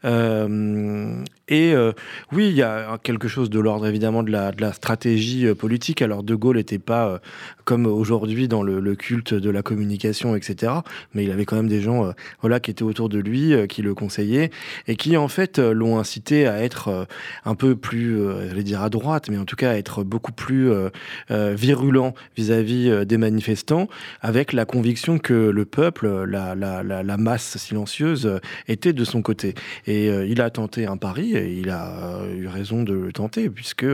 et 0.05 1.75
oui, 2.33 2.49
il 2.49 2.55
y 2.55 2.63
a 2.63 2.99
quelque 3.03 3.29
chose 3.29 3.51
de 3.51 3.59
l'ordre 3.59 3.87
évidemment 3.87 4.23
de 4.23 4.31
la, 4.31 4.53
de 4.53 4.61
la 4.61 4.73
stratégie 4.73 5.53
politique. 5.55 6.03
Alors, 6.03 6.23
De 6.23 6.35
Gaulle 6.35 6.57
n'était 6.57 6.79
pas 6.79 7.21
comme 7.65 7.87
aujourd'hui 7.87 8.49
dans 8.49 8.63
le, 8.63 8.81
le, 8.81 8.95
culte 8.95 9.35
de 9.35 9.51
la 9.51 9.63
communication, 9.63 10.35
etc. 10.37 10.50
Mais 11.15 11.25
il 11.25 11.31
avait 11.31 11.45
quand 11.45 11.57
même 11.57 11.69
des 11.69 11.81
gens, 11.81 12.13
voilà, 12.41 12.61
qui 12.61 12.71
étaient 12.71 12.83
autour 12.83 13.09
de 13.09 13.19
lui 13.19 13.41
euh, 13.53 13.67
qui 13.67 13.83
le 13.83 13.95
conseillaient 13.95 14.51
et 14.89 14.97
qui 14.97 15.17
en 15.17 15.29
fait 15.29 15.59
euh, 15.59 15.73
l'ont 15.73 15.99
incité 15.99 16.47
à 16.47 16.63
être 16.63 16.89
euh, 16.89 17.05
un 17.45 17.55
peu 17.55 17.77
plus, 17.77 18.19
dire 18.63 18.83
à 18.83 18.91
droite, 18.91 19.31
mais 19.31 19.39
en 19.39 19.45
tout 19.45 19.57
cas 19.57 19.71
à 19.71 19.75
être 19.77 20.05
beaucoup 20.05 20.33
plus 20.33 20.71
virulent 21.31 22.15
vis-à-vis 22.37 23.07
des 23.07 23.17
manifestants, 23.17 23.89
avec 24.21 24.53
la 24.53 24.65
conviction 24.67 25.19
que 25.19 25.33
le 25.33 25.65
peuple, 25.65 26.25
la, 26.25 27.17
masse 27.17 27.57
silencieuse, 27.57 28.39
était 28.69 28.93
de 28.93 29.05
son 29.05 29.23
côté. 29.23 29.55
Et 29.87 30.07
il 30.07 30.41
a 30.41 30.51
tenté 30.51 30.87
un 30.87 30.97
pari, 30.97 31.35
et 31.35 31.59
il 31.59 31.71
a 31.71 32.21
eu 32.35 32.49
raison 32.49 32.83
de 32.83 32.93
le 32.93 33.13
tenter, 33.13 33.49
puisque 33.49 33.87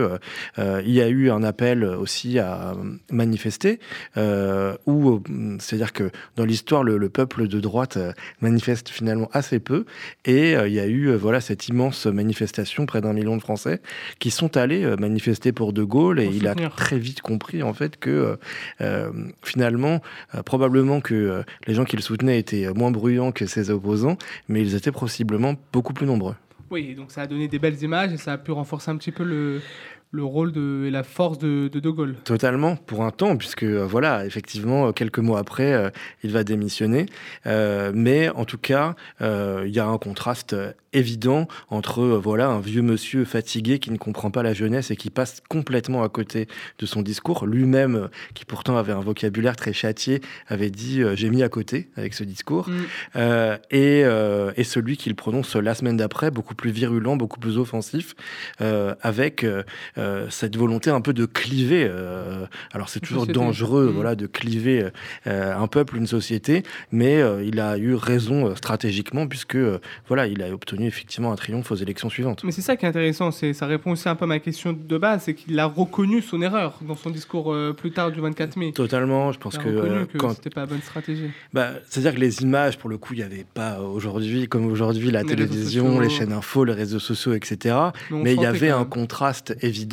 il 0.57 0.91
y 0.91 1.01
a 1.01 1.07
eu 1.07 1.29
un 1.29 1.43
appel 1.43 1.85
aussi 1.85 2.39
à 2.39 2.73
manifester, 3.11 3.79
où 4.17 5.21
c'est-à-dire 5.59 5.93
que 5.93 6.11
dans 6.35 6.45
l'histoire, 6.47 6.83
le, 6.83 6.97
le, 6.97 7.09
peuple 7.09 7.47
de 7.47 7.59
droite 7.59 7.97
manifeste 8.41 8.89
finalement 8.89 9.29
assez 9.33 9.59
peu. 9.59 9.85
Et 10.25 10.55
euh, 10.55 10.67
il 10.67 10.73
y 10.73 10.79
a 10.79 10.87
eu 10.87 11.07
euh, 11.07 11.15
voilà 11.15 11.41
cette 11.41 11.67
immense 11.67 12.05
manifestation, 12.05 12.85
près 12.85 13.01
d'un 13.01 13.13
million 13.13 13.35
de 13.35 13.41
Français, 13.41 13.81
qui 14.19 14.31
sont 14.31 14.57
allés 14.57 14.83
euh, 14.83 14.95
manifester 14.97 15.51
pour 15.51 15.73
De 15.73 15.83
Gaulle. 15.83 16.19
Et 16.19 16.25
il 16.25 16.47
a 16.47 16.55
très 16.55 16.99
vite 16.99 17.21
compris 17.21 17.63
en 17.63 17.73
fait 17.73 17.97
que 17.97 18.37
finalement, 19.43 20.01
probablement 20.45 21.01
que 21.01 21.43
les 21.65 21.73
gens 21.73 21.85
qui 21.85 21.95
le 21.95 22.01
soutenaient 22.01 22.39
étaient 22.39 22.71
moins 22.73 22.91
bruyants 22.91 23.31
que 23.31 23.45
ses 23.45 23.69
opposants, 23.69 24.17
mais 24.47 24.61
ils 24.61 24.75
étaient 24.75 24.91
possiblement 24.91 25.55
beaucoup 25.71 25.93
plus 25.93 26.05
nombreux. 26.05 26.35
Oui, 26.69 26.95
donc 26.95 27.11
ça 27.11 27.21
a 27.21 27.27
donné 27.27 27.47
des 27.47 27.59
belles 27.59 27.81
images 27.81 28.11
et 28.11 28.17
ça 28.17 28.33
a 28.33 28.37
pu 28.37 28.51
renforcer 28.51 28.91
un 28.91 28.97
petit 28.97 29.11
peu 29.11 29.23
le, 29.23 29.61
le 30.11 30.23
rôle 30.23 30.51
de, 30.51 30.85
et 30.85 30.91
la 30.91 31.03
force 31.03 31.37
de, 31.37 31.67
de, 31.67 31.89
Gaulle. 31.89 32.15
Totalement, 32.23 32.75
pour 32.75 33.03
un 33.03 33.11
temps, 33.11 33.35
puisque 33.35 33.63
euh, 33.63 33.85
voilà, 33.85 34.25
effectivement, 34.25 34.93
quelques 34.93 35.19
mois 35.19 35.39
après, 35.39 35.73
euh, 35.73 35.89
il 36.23 36.31
va 36.31 36.43
démissionner. 36.43 37.07
Euh, 37.45 37.91
mais 37.93 38.29
en 38.29 38.45
tout 38.45 38.57
cas, 38.57 38.95
il 39.21 39.69
y 39.69 39.79
a 39.79 39.85
un 39.85 39.97
contraste 39.97 40.55
évident 40.93 41.47
entre 41.69 42.03
voilà 42.03 42.47
un 42.47 42.59
vieux 42.59 42.81
monsieur 42.81 43.25
fatigué 43.25 43.77
qui 43.77 43.91
ne 43.91 43.97
comprend 43.97 44.31
pas 44.31 44.41
la 44.41 44.53
jeunesse 44.53 44.89
et 44.89 44.95
qui 44.95 45.09
passe 45.09 45.41
complètement 45.47 46.03
à 46.03 46.09
côté 46.09 46.47
de 46.79 46.85
son 46.85 47.01
discours. 47.01 47.45
Lui-même, 47.45 48.09
qui 48.33 48.45
pourtant 48.45 48.77
avait 48.77 48.93
un 48.93 49.01
vocabulaire 49.01 49.55
très 49.55 49.73
châtié, 49.73 50.21
avait 50.47 50.69
dit 50.69 51.01
j'ai 51.15 51.29
mis 51.29 51.43
à 51.43 51.49
côté 51.49 51.89
avec 51.97 52.13
ce 52.13 52.23
discours. 52.23 52.69
Mm. 52.69 53.57
et, 53.71 54.01
et 54.55 54.63
celui 54.63 54.97
qu'il 54.97 55.15
prononce 55.15 55.55
la 55.55 55.75
semaine 55.75 55.97
d'après, 55.97 56.31
beaucoup 56.31 56.55
plus 56.55 56.71
virulent, 56.71 57.15
beaucoup 57.15 57.39
plus 57.39 57.57
offensif, 57.57 58.15
avec 58.59 59.43
euh, 59.43 59.63
cette 60.29 60.55
volonté 60.57 60.89
un 60.89 61.01
peu 61.01 61.13
de 61.13 61.25
cliver. 61.25 61.87
Euh, 61.89 62.45
alors 62.71 62.89
c'est 62.89 62.99
toujours 62.99 63.27
dangereux, 63.27 63.89
mmh. 63.89 63.95
voilà, 63.95 64.15
de 64.15 64.27
cliver 64.27 64.89
euh, 65.27 65.55
un 65.55 65.67
peuple, 65.67 65.97
une 65.97 66.07
société, 66.07 66.63
mais 66.91 67.21
il 67.43 67.59
a 67.59 67.77
eu 67.77 67.95
raison 67.95 68.55
stratégiquement 68.55 69.27
puisque 69.27 69.57
voilà, 70.07 70.27
il 70.27 70.41
a 70.43 70.49
obtenu 70.49 70.87
effectivement 70.87 71.31
un 71.31 71.35
triomphe 71.35 71.71
aux 71.71 71.75
élections 71.75 72.09
suivantes. 72.09 72.43
Mais 72.43 72.51
c'est 72.51 72.61
ça 72.61 72.75
qui 72.75 72.85
est 72.85 72.89
intéressant, 72.89 73.31
c'est 73.31 73.53
ça 73.53 73.65
répond 73.65 73.91
aussi 73.91 74.07
un 74.09 74.15
peu 74.15 74.25
à 74.25 74.27
ma 74.27 74.39
question 74.39 74.73
de 74.73 74.97
base, 74.97 75.23
c'est 75.23 75.33
qu'il 75.33 75.59
a 75.59 75.65
reconnu 75.65 76.21
son 76.21 76.41
erreur 76.41 76.79
dans 76.81 76.95
son 76.95 77.09
discours 77.09 77.55
plus 77.75 77.91
tard 77.91 78.11
du 78.11 78.21
24 78.21 78.55
mai. 78.57 78.71
Totalement, 78.71 79.31
je 79.31 79.39
pense 79.39 79.55
il 79.55 79.59
a 79.59 80.05
que, 80.05 80.17
que 80.17 80.29
c'était 80.33 80.49
pas 80.49 80.61
la 80.61 80.67
bonne 80.67 80.81
stratégie. 80.81 81.29
Bah, 81.53 81.71
c'est-à-dire 81.87 82.13
que 82.15 82.19
les 82.19 82.41
images, 82.41 82.77
pour 82.77 82.89
le 82.89 82.97
coup, 82.97 83.13
il 83.13 83.17
n'y 83.17 83.23
avait 83.23 83.45
pas 83.53 83.79
aujourd'hui, 83.79 84.47
comme 84.47 84.65
aujourd'hui, 84.65 85.11
la 85.11 85.23
télévision, 85.23 85.99
les 85.99 86.09
chaînes 86.09 86.33
info, 86.33 86.63
les 86.63 86.73
réseaux 86.73 86.99
sociaux, 86.99 87.33
etc. 87.33 87.75
Mais, 88.11 88.33
il 88.33 88.41
y 88.41 88.45
avait 88.45 88.69
un 88.69 88.85
contraste 88.85 89.55
évident 89.61 89.86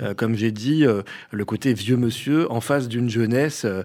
euh, 0.00 0.14
comme 0.14 0.34
j'ai 0.34 0.50
dit, 0.50 0.86
euh, 0.86 1.02
le 1.30 1.44
côté 1.44 1.74
vieux 1.74 1.96
monsieur 1.96 2.50
en 2.50 2.60
face 2.60 2.88
d'une 2.88 3.10
jeunesse. 3.10 3.64
Euh, 3.64 3.82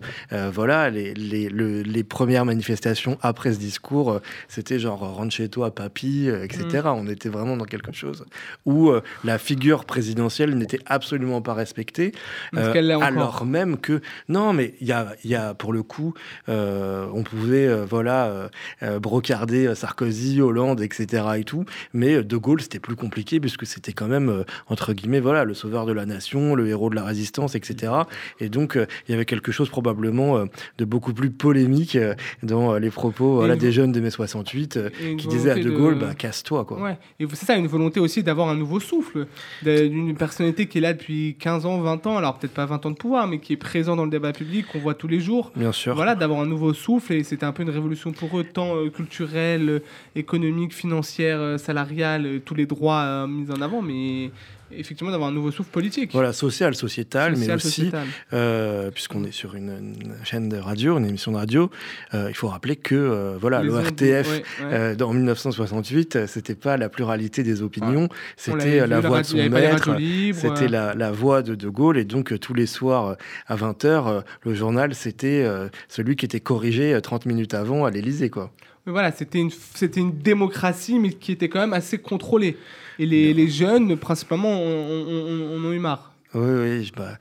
voilà, 0.53 0.89
les, 0.89 1.13
les, 1.13 1.49
les, 1.49 2.03
premières 2.03 2.45
manifestations 2.45 3.17
après 3.21 3.53
ce 3.53 3.59
discours, 3.59 4.21
c'était 4.47 4.79
genre 4.79 4.99
rentre 4.99 5.33
chez 5.33 5.49
toi, 5.49 5.73
papy, 5.73 6.27
etc. 6.27 6.83
Mm. 6.85 6.87
On 6.87 7.07
était 7.07 7.29
vraiment 7.29 7.57
dans 7.57 7.65
quelque 7.65 7.91
chose 7.91 8.25
où 8.65 8.91
la 9.23 9.37
figure 9.37 9.85
présidentielle 9.85 10.55
n'était 10.55 10.79
absolument 10.85 11.41
pas 11.41 11.53
respectée. 11.53 12.11
alors 12.55 13.45
même 13.45 13.77
que 13.77 14.01
non, 14.29 14.53
mais 14.53 14.75
il 14.81 14.87
y 14.87 14.91
a, 14.91 15.15
y 15.23 15.35
a 15.35 15.53
pour 15.53 15.73
le 15.73 15.83
coup, 15.83 16.13
on 16.47 17.23
pouvait 17.23 17.83
voilà 17.85 18.49
brocarder 19.01 19.73
Sarkozy, 19.75 20.41
Hollande, 20.41 20.81
etc. 20.81 21.23
et 21.37 21.43
tout, 21.43 21.65
mais 21.93 22.23
De 22.23 22.37
Gaulle 22.37 22.61
c'était 22.61 22.79
plus 22.79 22.95
compliqué 22.95 23.39
puisque 23.39 23.65
c'était 23.65 23.93
quand 23.93 24.07
même 24.07 24.43
entre 24.67 24.93
guillemets 24.93 25.19
voilà 25.19 25.43
le 25.47 25.53
sauveur 25.53 25.85
de 25.85 25.93
la 25.93 26.05
nation, 26.05 26.53
le 26.53 26.67
héros 26.67 26.89
de 26.89 26.95
la 26.95 27.03
résistance, 27.03 27.55
etc. 27.55 27.93
Et 28.39 28.49
donc, 28.49 28.75
euh, 28.75 28.85
il 29.07 29.11
y 29.11 29.15
avait 29.15 29.25
quelque 29.25 29.51
chose 29.51 29.69
probablement 29.69 30.37
euh, 30.37 30.45
de 30.77 30.85
beaucoup 30.85 31.13
plus 31.13 31.31
polémique 31.31 31.95
euh, 31.95 32.13
dans 32.43 32.75
les 32.77 32.91
propos 32.91 33.47
des 33.55 33.71
jeunes 33.71 33.91
de 33.91 33.99
mai 33.99 34.11
68 34.11 34.79
qui 35.17 35.27
disaient 35.27 35.51
à 35.51 35.55
De 35.55 35.69
Gaulle, 35.69 35.95
bah, 35.95 36.13
casse-toi. 36.15 36.65
Quoi. 36.65 36.81
Ouais. 36.81 36.97
Et 37.19 37.25
c'est 37.33 37.45
ça, 37.45 37.55
une 37.55 37.67
volonté 37.67 37.99
aussi 37.99 38.23
d'avoir 38.23 38.49
un 38.49 38.55
nouveau 38.55 38.79
souffle, 38.79 39.27
d'une 39.63 40.15
personnalité 40.15 40.67
qui 40.67 40.77
est 40.77 40.81
là 40.81 40.93
depuis 40.93 41.35
15 41.39 41.65
ans, 41.65 41.79
20 41.79 42.07
ans, 42.07 42.17
alors 42.17 42.37
peut-être 42.37 42.53
pas 42.53 42.65
20 42.65 42.85
ans 42.85 42.91
de 42.91 42.95
pouvoir, 42.95 43.27
mais 43.27 43.39
qui 43.39 43.53
est 43.53 43.57
présent 43.57 43.95
dans 43.95 44.05
le 44.05 44.11
débat 44.11 44.33
public, 44.33 44.67
qu'on 44.67 44.79
voit 44.79 44.93
tous 44.93 45.07
les 45.07 45.19
jours. 45.19 45.51
Bien 45.55 45.71
sûr. 45.71 45.95
Voilà, 45.95 46.15
d'avoir 46.15 46.41
un 46.41 46.45
nouveau 46.45 46.73
souffle, 46.73 47.13
et 47.13 47.23
c'était 47.23 47.45
un 47.45 47.53
peu 47.53 47.63
une 47.63 47.69
révolution 47.69 48.11
pour 48.11 48.37
eux, 48.37 48.43
tant 48.43 48.87
culturelle, 48.89 49.81
économique, 50.15 50.73
financière, 50.73 51.59
salariale, 51.59 52.41
tous 52.45 52.55
les 52.55 52.65
droits 52.65 53.27
mis 53.27 53.49
en 53.51 53.61
avant, 53.61 53.81
mais 53.81 54.31
effectivement 54.71 55.11
d'avoir 55.11 55.29
un 55.29 55.33
nouveau 55.33 55.51
souffle 55.51 55.69
politique. 55.69 56.11
Voilà, 56.13 56.33
social, 56.33 56.75
sociétal, 56.75 57.35
mais 57.37 57.51
aussi, 57.51 57.91
euh, 58.33 58.91
puisqu'on 58.91 59.23
est 59.23 59.31
sur 59.31 59.55
une, 59.55 59.69
une 60.01 60.15
chaîne 60.23 60.49
de 60.49 60.57
radio, 60.57 60.97
une 60.97 61.05
émission 61.05 61.31
de 61.31 61.37
radio, 61.37 61.69
euh, 62.13 62.27
il 62.29 62.35
faut 62.35 62.47
rappeler 62.47 62.75
que 62.75 62.95
euh, 62.95 63.37
voilà, 63.39 63.63
l'ORTF, 63.63 64.01
ouais, 64.01 64.23
ouais. 64.25 64.43
euh, 64.63 64.95
dans 64.95 65.13
1968, 65.13 66.15
euh, 66.15 66.27
c'était 66.27 66.55
pas 66.55 66.77
la 66.77 66.89
pluralité 66.89 67.43
des 67.43 67.61
opinions, 67.61 68.05
On 68.11 68.15
c'était 68.37 68.79
la 68.79 68.87
la 68.87 68.99
voix 68.99 69.21
de 69.21 69.27
radio- 69.27 69.43
son 69.43 69.49
maître, 69.49 69.89
c'était 70.33 70.67
la, 70.67 70.93
la 70.93 71.11
voix 71.11 71.41
de 71.41 71.55
De 71.55 71.69
Gaulle, 71.69 71.97
et 71.97 72.05
donc 72.05 72.37
tous 72.39 72.53
les 72.53 72.65
soirs 72.67 73.15
à 73.47 73.55
20h, 73.55 74.23
le 74.43 74.53
journal, 74.53 74.93
c'était 74.95 75.45
celui 75.89 76.15
qui 76.15 76.25
était 76.25 76.39
corrigé 76.39 76.93
euh, 76.93 77.01
30 77.01 77.25
minutes 77.25 77.53
avant 77.53 77.85
à 77.85 77.89
l'Élysée, 77.91 78.29
quoi. 78.29 78.51
Mais 78.87 78.93
voilà, 78.93 79.11
c'était 79.11 79.39
une, 79.39 79.51
c'était 79.51 79.99
une 79.99 80.17
démocratie, 80.17 80.97
mais 80.97 81.09
qui 81.09 81.33
était 81.33 81.49
quand 81.49 81.59
même 81.59 81.73
assez 81.73 81.97
contrôlée. 81.97 82.57
Et 82.99 83.05
les, 83.05 83.33
les 83.33 83.49
jeunes, 83.49 83.97
principalement, 83.97 84.49
en 84.49 84.65
ont, 84.65 85.65
ont 85.65 85.73
eu 85.73 85.79
marre. 85.79 86.13
Oui, 86.33 86.49
oui, 86.49 86.91
bah, 86.95 87.17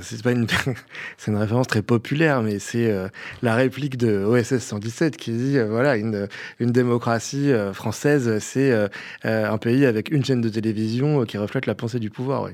c'est 0.00 0.22
pas 0.22 0.32
une, 0.32 0.46
c'est 1.18 1.30
une 1.30 1.36
référence 1.36 1.66
très 1.66 1.82
populaire, 1.82 2.42
mais 2.42 2.58
c'est 2.58 2.90
euh, 2.90 3.08
la 3.42 3.54
réplique 3.54 3.96
de 3.96 4.24
OSS 4.24 4.58
117 4.58 5.16
qui 5.16 5.32
dit 5.32 5.58
euh, 5.58 5.66
voilà 5.66 5.96
une, 5.96 6.28
une 6.58 6.70
démocratie 6.70 7.52
euh, 7.52 7.72
française, 7.72 8.38
c'est 8.38 8.72
un 9.24 9.58
pays 9.58 9.86
avec 9.86 10.10
une 10.10 10.24
chaîne 10.24 10.40
de 10.40 10.48
télévision 10.48 11.24
qui 11.24 11.36
reflète 11.36 11.66
la 11.66 11.74
pensée 11.74 11.98
du 11.98 12.10
pouvoir. 12.10 12.44
Oui. 12.44 12.52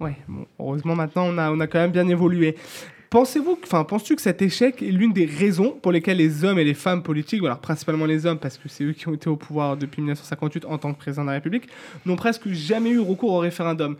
Ouais, 0.00 0.16
bon, 0.28 0.46
heureusement 0.58 0.94
maintenant 0.94 1.26
on 1.26 1.38
a, 1.38 1.50
on 1.50 1.60
a 1.60 1.66
quand 1.66 1.78
même 1.78 1.92
bien 1.92 2.08
évolué. 2.08 2.56
Pensez-vous, 3.12 3.58
enfin, 3.62 3.84
penses-tu 3.84 4.16
que 4.16 4.22
cet 4.22 4.40
échec 4.40 4.80
est 4.80 4.86
l'une 4.86 5.12
des 5.12 5.26
raisons 5.26 5.72
pour 5.82 5.92
lesquelles 5.92 6.16
les 6.16 6.46
hommes 6.46 6.58
et 6.58 6.64
les 6.64 6.72
femmes 6.72 7.02
politiques, 7.02 7.42
ou 7.42 7.44
alors 7.44 7.58
principalement 7.58 8.06
les 8.06 8.24
hommes, 8.24 8.38
parce 8.38 8.56
que 8.56 8.70
c'est 8.70 8.84
eux 8.84 8.92
qui 8.92 9.06
ont 9.06 9.12
été 9.12 9.28
au 9.28 9.36
pouvoir 9.36 9.76
depuis 9.76 10.00
1958 10.00 10.64
en 10.64 10.78
tant 10.78 10.94
que 10.94 10.98
président 10.98 11.20
de 11.20 11.26
la 11.26 11.34
République, 11.34 11.68
n'ont 12.06 12.16
presque 12.16 12.48
jamais 12.48 12.88
eu 12.88 13.00
recours 13.00 13.34
au 13.34 13.38
référendum? 13.40 13.96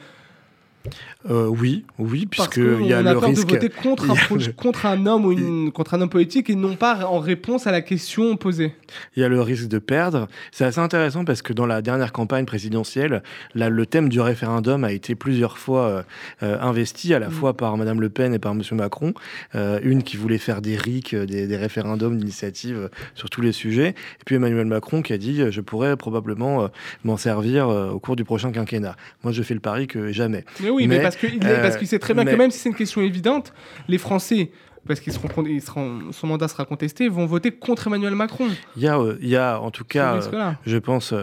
Euh, 1.30 1.46
oui, 1.46 1.84
oui, 1.98 2.26
puisque 2.26 2.56
il 2.56 2.86
y 2.86 2.92
a 2.92 3.00
le 3.02 3.12
peur 3.12 3.22
risque. 3.22 3.46
de 3.46 3.52
voter 3.54 3.68
contre 3.68 4.10
un, 4.10 4.14
pro- 4.26 4.36
le- 4.36 4.52
contre 4.52 4.86
un 4.86 5.06
homme 5.06 5.24
ou 5.26 5.32
une, 5.32 5.70
contre 5.70 5.94
un 5.94 6.00
homme 6.00 6.08
politique 6.08 6.50
et 6.50 6.56
non 6.56 6.74
pas 6.74 7.06
en 7.06 7.20
réponse 7.20 7.66
à 7.68 7.72
la 7.72 7.80
question 7.80 8.36
posée. 8.36 8.74
Il 9.16 9.20
y 9.20 9.24
a 9.24 9.28
le 9.28 9.40
risque 9.40 9.68
de 9.68 9.78
perdre. 9.78 10.26
C'est 10.50 10.64
assez 10.64 10.80
intéressant 10.80 11.24
parce 11.24 11.40
que 11.42 11.52
dans 11.52 11.66
la 11.66 11.80
dernière 11.82 12.12
campagne 12.12 12.44
présidentielle, 12.44 13.22
là, 13.54 13.68
le 13.70 13.86
thème 13.86 14.08
du 14.08 14.20
référendum 14.20 14.82
a 14.84 14.90
été 14.92 15.14
plusieurs 15.14 15.58
fois 15.58 15.82
euh, 15.86 16.02
euh, 16.42 16.58
investi, 16.60 17.14
à 17.14 17.18
la 17.20 17.28
Mm. 17.28 17.32
fois 17.32 17.56
par 17.56 17.76
Madame 17.76 18.00
Le 18.00 18.08
Pen 18.08 18.34
et 18.34 18.38
par 18.40 18.54
Monsieur 18.54 18.74
Macron. 18.74 19.14
Euh, 19.54 19.78
une 19.84 20.02
qui 20.02 20.16
voulait 20.16 20.38
faire 20.38 20.60
des 20.60 20.76
RIC, 20.76 21.14
des, 21.14 21.46
des 21.46 21.56
référendums 21.56 22.18
d'initiative 22.18 22.90
sur 23.14 23.30
tous 23.30 23.40
les 23.40 23.52
sujets. 23.52 23.90
Et 23.90 24.24
puis 24.26 24.34
Emmanuel 24.36 24.66
Macron 24.66 25.02
qui 25.02 25.12
a 25.12 25.18
dit 25.18 25.40
Je 25.50 25.60
pourrais 25.60 25.96
probablement 25.96 26.68
m'en 27.04 27.16
servir 27.16 27.68
au 27.68 27.98
cours 28.00 28.16
du 28.16 28.24
prochain 28.24 28.50
quinquennat. 28.50 28.96
Moi, 29.22 29.32
je 29.32 29.42
fais 29.42 29.54
le 29.54 29.60
pari 29.60 29.86
que 29.86 30.10
jamais. 30.12 30.44
Mais 30.60 30.70
oui, 30.72 30.86
mais, 30.86 31.00
parce 31.00 31.16
qu'il 31.16 31.42
euh, 31.44 31.84
sait 31.84 31.98
très 31.98 32.14
bien 32.14 32.24
que 32.24 32.34
même 32.34 32.50
si 32.50 32.58
c'est 32.58 32.68
une 32.68 32.74
question 32.74 33.00
évidente, 33.00 33.52
les 33.88 33.98
Français, 33.98 34.50
parce 34.86 35.00
qu'ils 35.00 35.12
seront, 35.12 35.28
con- 35.28 35.44
ils 35.46 35.62
seront, 35.62 36.10
son 36.12 36.26
mandat 36.26 36.48
sera 36.48 36.64
contesté, 36.64 37.08
vont 37.08 37.26
voter 37.26 37.50
contre 37.52 37.86
Emmanuel 37.86 38.14
Macron. 38.14 38.48
Il 38.76 38.82
y 38.82 38.88
a, 38.88 38.98
euh, 38.98 39.16
il 39.20 39.28
y 39.28 39.36
a 39.36 39.60
en 39.60 39.70
tout 39.70 39.84
cas, 39.84 40.14
euh, 40.16 40.52
je 40.66 40.76
pense, 40.78 41.14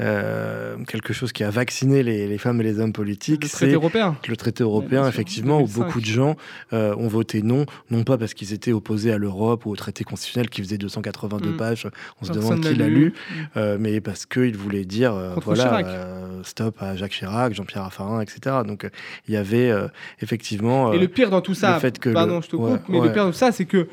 euh, 0.00 0.76
quelque 0.86 1.12
chose 1.12 1.32
qui 1.32 1.44
a 1.44 1.50
vacciné 1.50 2.02
les, 2.02 2.26
les 2.28 2.38
femmes 2.38 2.60
et 2.60 2.64
les 2.64 2.78
hommes 2.80 2.92
politiques. 2.92 3.42
Le 3.44 3.48
traité 3.48 3.72
européen. 3.74 4.16
Le 4.28 4.36
traité 4.36 4.62
européen, 4.62 5.08
effectivement, 5.08 5.56
où 5.56 5.66
2005. 5.66 5.82
beaucoup 5.84 6.00
de 6.00 6.06
gens 6.06 6.36
ont 6.72 7.08
voté 7.08 7.42
non, 7.42 7.66
non 7.90 8.04
pas 8.04 8.18
parce 8.18 8.34
qu'ils 8.34 8.52
étaient 8.52 8.72
opposés 8.72 9.12
à 9.12 9.18
l'Europe 9.18 9.66
ou 9.66 9.70
au 9.70 9.76
traité 9.76 10.04
constitutionnel 10.04 10.48
qui 10.50 10.62
faisait 10.62 10.78
282 10.78 11.50
Mm. 11.50 11.56
pages, 11.56 11.86
on 12.20 12.24
se 12.24 12.32
Personne 12.32 12.60
demande 12.60 12.72
qui 12.72 12.78
l'a 12.78 12.88
lu. 12.88 13.14
Mm. 13.54 13.60
mais 13.78 14.00
parce 14.00 14.26
qu'ils 14.26 14.56
voulaient 14.56 14.84
dire, 14.84 15.14
voilà, 15.44 15.82
stop 16.42 16.76
à 16.82 16.96
Jacques 16.96 17.12
Chirac, 17.12 17.54
Jean-Pierre 17.54 17.84
Raffarin, 17.84 18.20
etc. 18.20 18.56
Donc 18.66 18.88
il 19.28 19.34
y 19.34 19.36
avait 19.36 19.72
effectivement... 20.20 20.92
Et 20.92 20.98
le 20.98 21.08
pire 21.08 21.30
dans 21.30 21.40
tout 21.40 21.54
ça, 21.54 21.74
le 21.74 21.80
fait 21.80 21.98
que 21.98 22.10
pardon, 22.10 22.36
le- 22.36 22.42
je 22.42 22.48
te 22.48 22.56
coupe, 22.56 22.64
ouais, 22.66 22.78
mais 22.88 23.00
ouais. 23.00 23.05
Ça, 23.32 23.52
c'est 23.52 23.64
que 23.64 23.86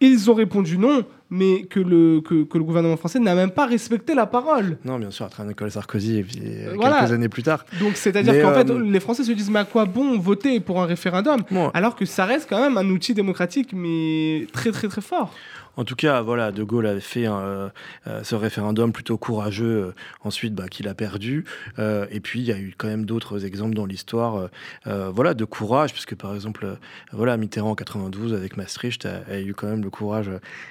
ils 0.00 0.30
ont 0.30 0.34
répondu 0.34 0.76
non, 0.76 1.04
mais 1.30 1.62
que 1.62 1.80
le, 1.80 2.20
que, 2.20 2.44
que 2.44 2.58
le 2.58 2.64
gouvernement 2.64 2.96
français 2.96 3.18
n'a 3.18 3.34
même 3.34 3.50
pas 3.50 3.66
respecté 3.66 4.14
la 4.14 4.26
parole. 4.26 4.78
Non, 4.84 4.98
bien 4.98 5.10
sûr, 5.10 5.26
après 5.26 5.44
Nicolas 5.44 5.70
Sarkozy, 5.70 6.18
et 6.18 6.22
puis 6.22 6.40
euh, 6.44 6.72
Voilà. 6.76 7.00
quelques 7.00 7.12
années 7.12 7.28
plus 7.28 7.42
tard. 7.42 7.64
Donc 7.80 7.96
c'est-à-dire 7.96 8.42
qu'en 8.42 8.50
euh, 8.50 8.64
fait, 8.64 8.72
les 8.72 9.00
Français 9.00 9.24
se 9.24 9.32
disent 9.32 9.50
mais 9.50 9.60
à 9.60 9.64
quoi 9.64 9.84
bon 9.86 10.18
voter 10.18 10.60
pour 10.60 10.80
un 10.82 10.86
référendum? 10.86 11.42
Bon. 11.50 11.70
alors 11.74 11.96
que 11.96 12.04
ça 12.04 12.24
reste 12.24 12.48
quand 12.48 12.60
même 12.60 12.76
un 12.76 12.88
outil 12.90 13.14
démocratique 13.14 13.70
mais 13.74 14.46
très 14.52 14.70
très 14.72 14.88
très 14.88 15.00
fort. 15.00 15.32
En 15.76 15.84
tout 15.84 15.96
cas, 15.96 16.20
voilà, 16.22 16.52
De 16.52 16.62
Gaulle 16.62 16.86
avait 16.86 17.00
fait 17.00 17.26
euh, 17.26 17.68
euh, 18.06 18.22
ce 18.22 18.34
référendum 18.34 18.92
plutôt 18.92 19.18
courageux, 19.18 19.64
euh, 19.64 19.94
ensuite 20.22 20.54
bah, 20.54 20.68
qu'il 20.68 20.88
a 20.88 20.94
perdu. 20.94 21.44
Et 21.78 22.20
puis, 22.20 22.40
il 22.40 22.46
y 22.46 22.52
a 22.52 22.58
eu 22.58 22.74
quand 22.76 22.86
même 22.86 23.04
d'autres 23.04 23.44
exemples 23.44 23.74
dans 23.74 23.86
l'histoire 23.86 24.48
voilà, 24.84 25.34
de 25.34 25.44
courage, 25.44 25.92
puisque 25.92 26.14
par 26.14 26.34
exemple, 26.34 26.78
voilà, 27.12 27.36
Mitterrand 27.36 27.70
en 27.70 27.74
92 27.74 28.34
avec 28.34 28.56
Maastricht 28.56 29.06
a, 29.06 29.22
a 29.30 29.40
eu 29.40 29.54
quand 29.54 29.66
même 29.66 29.82
le 29.82 29.90
courage 29.90 30.30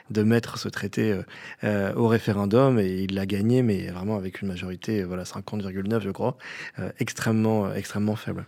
de 0.10 0.24
mettre 0.24 0.58
ce 0.58 0.70
traité 0.70 1.20
au 1.64 2.08
référendum 2.08 2.80
et 2.80 3.04
il 3.04 3.16
l'a 3.16 3.26
gagné, 3.26 3.62
mais 3.62 3.88
vraiment 3.88 4.18
avec 4.18 4.42
une 4.42 4.48
majorité, 4.48 5.04
voilà, 5.04 5.24
50,9 5.24 6.02
je 6.02 6.10
crois, 6.10 6.38
extrêmement, 7.00 7.74
extrêmement 7.74 8.16
faible. 8.16 8.46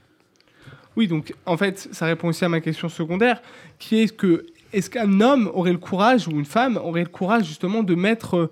Oui, 0.95 1.07
donc 1.07 1.33
en 1.45 1.57
fait, 1.57 1.89
ça 1.91 2.05
répond 2.05 2.29
aussi 2.29 2.45
à 2.45 2.49
ma 2.49 2.61
question 2.61 2.89
secondaire, 2.89 3.41
qui 3.79 4.01
est 4.01 4.15
que 4.15 4.45
est-ce 4.75 4.89
qu'un 4.89 5.21
homme 5.21 5.49
aurait 5.53 5.71
le 5.71 5.77
courage 5.77 6.27
ou 6.27 6.31
une 6.31 6.45
femme 6.45 6.77
aurait 6.77 7.03
le 7.03 7.09
courage 7.09 7.45
justement 7.45 7.81
de 7.83 7.95
mettre 7.95 8.35
euh, 8.35 8.51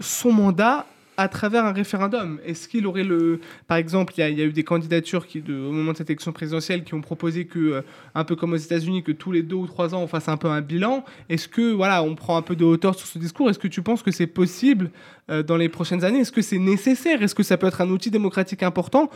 son 0.00 0.32
mandat 0.32 0.86
à 1.16 1.28
travers 1.28 1.66
un 1.66 1.72
référendum? 1.72 2.38
Est-ce 2.46 2.66
qu'il 2.66 2.86
aurait 2.86 3.04
le... 3.04 3.40
Par 3.66 3.76
exemple, 3.76 4.14
il 4.16 4.20
y, 4.20 4.42
a- 4.42 4.44
eu 4.44 4.52
des 4.52 4.64
candidatures 4.64 5.26
qui, 5.26 5.42
au 5.46 5.70
moment 5.72 5.92
de 5.92 5.98
cette 5.98 6.08
élection 6.08 6.32
présidentielle 6.32 6.82
qui 6.82 6.94
ont 6.94 7.02
proposé 7.02 7.44
que, 7.44 7.58
euh, 7.58 7.82
un 8.14 8.24
peu 8.24 8.36
comme 8.36 8.54
aux 8.54 8.56
États-Unis, 8.56 9.02
que 9.02 9.12
tous 9.12 9.30
les 9.30 9.42
deux 9.42 9.56
ou 9.56 9.66
trois 9.66 9.94
ans 9.94 10.02
on 10.02 10.06
fasse 10.06 10.28
un 10.28 10.38
peu 10.38 10.48
un 10.48 10.62
bilan? 10.62 11.04
Est-ce 11.28 11.46
que, 11.46 11.72
voilà, 11.72 12.02
on 12.02 12.14
prend 12.14 12.38
un 12.38 12.42
peu 12.42 12.56
de 12.56 12.64
hauteur 12.64 12.94
sur 12.94 13.06
ce 13.06 13.18
discours? 13.18 13.50
Est-ce 13.50 13.58
que 13.58 13.68
tu 13.68 13.82
penses 13.82 14.02
que 14.02 14.10
c'est 14.10 14.26
possible 14.26 14.90
euh, 15.30 15.42
dans 15.42 15.58
les 15.58 15.68
prochaines 15.68 16.04
années? 16.04 16.20
Est-ce 16.20 16.32
que 16.32 16.42
c'est 16.42 16.58
nécessaire? 16.58 17.22
Est-ce 17.22 17.34
que 17.34 17.42
ça 17.42 17.58
peut 17.58 17.66
être 17.66 17.82
un 17.82 17.90
outil 17.90 18.10
démocratique 18.10 18.62
important 18.62 19.10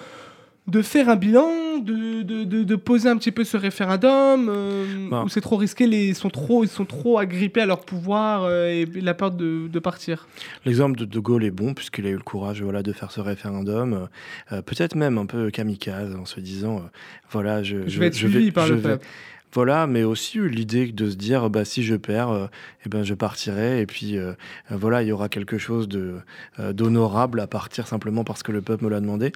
de 0.66 0.80
faire 0.80 1.10
un 1.10 1.16
bilan, 1.16 1.78
de, 1.78 2.22
de, 2.22 2.44
de, 2.44 2.62
de 2.64 2.76
poser 2.76 3.08
un 3.10 3.18
petit 3.18 3.32
peu 3.32 3.44
ce 3.44 3.58
référendum, 3.58 4.48
euh, 4.48 5.08
Bah. 5.10 5.22
ou 5.24 5.28
c'est 5.28 5.42
trop 5.42 5.56
risqué, 5.56 5.86
les, 5.86 6.06
ils, 6.08 6.14
sont 6.14 6.30
trop, 6.30 6.64
ils 6.64 6.68
sont 6.68 6.86
trop 6.86 7.18
agrippés 7.18 7.60
à 7.60 7.66
leur 7.66 7.80
pouvoir 7.84 8.44
euh, 8.44 8.68
et 8.68 8.86
la 9.02 9.12
peur 9.12 9.30
de, 9.30 9.68
de 9.68 9.78
partir? 9.78 10.26
L'exemple 10.64 10.98
de 10.98 11.04
De 11.04 11.18
Gaulle 11.18 11.44
est 11.44 11.50
bon 11.50 11.74
puisqu'il 11.74 12.06
a 12.06 12.08
eu 12.08 12.14
le 12.16 12.22
courage 12.22 12.62
voilà, 12.62 12.82
de 12.82 12.92
faire 12.92 13.10
ce 13.10 13.20
référendum, 13.20 14.08
euh, 14.52 14.62
peut-être 14.62 14.94
même 14.94 15.18
un 15.18 15.26
peu 15.26 15.50
kamikaze 15.50 16.16
en 16.16 16.24
se 16.24 16.40
disant 16.40 16.82
voilà 17.30 17.62
je, 17.62 17.86
Je 17.86 18.00
vais 18.00 18.06
être 18.06 18.14
suivi 18.14 18.50
par 18.50 18.66
le 18.66 18.76
vais- 18.76 18.88
peuple. 18.92 19.06
Voilà, 19.54 19.86
mais 19.86 20.02
aussi 20.02 20.38
eu 20.38 20.48
l'idée 20.48 20.90
de 20.90 21.08
se 21.08 21.14
dire 21.14 21.48
bah 21.48 21.64
si 21.64 21.84
je 21.84 21.94
perds, 21.94 22.30
euh, 22.30 22.46
eh 22.84 22.88
ben 22.88 23.04
je 23.04 23.14
partirai 23.14 23.80
et 23.80 23.86
puis 23.86 24.18
euh, 24.18 24.32
euh, 24.72 24.76
voilà 24.76 25.02
il 25.02 25.08
y 25.08 25.12
aura 25.12 25.28
quelque 25.28 25.58
chose 25.58 25.88
de 25.88 26.14
euh, 26.58 26.72
d'honorable 26.72 27.38
à 27.38 27.46
partir 27.46 27.86
simplement 27.86 28.24
parce 28.24 28.42
que 28.42 28.50
le 28.50 28.60
peuple 28.62 28.84
me 28.84 28.90
l'a 28.90 29.00
demandé. 29.00 29.30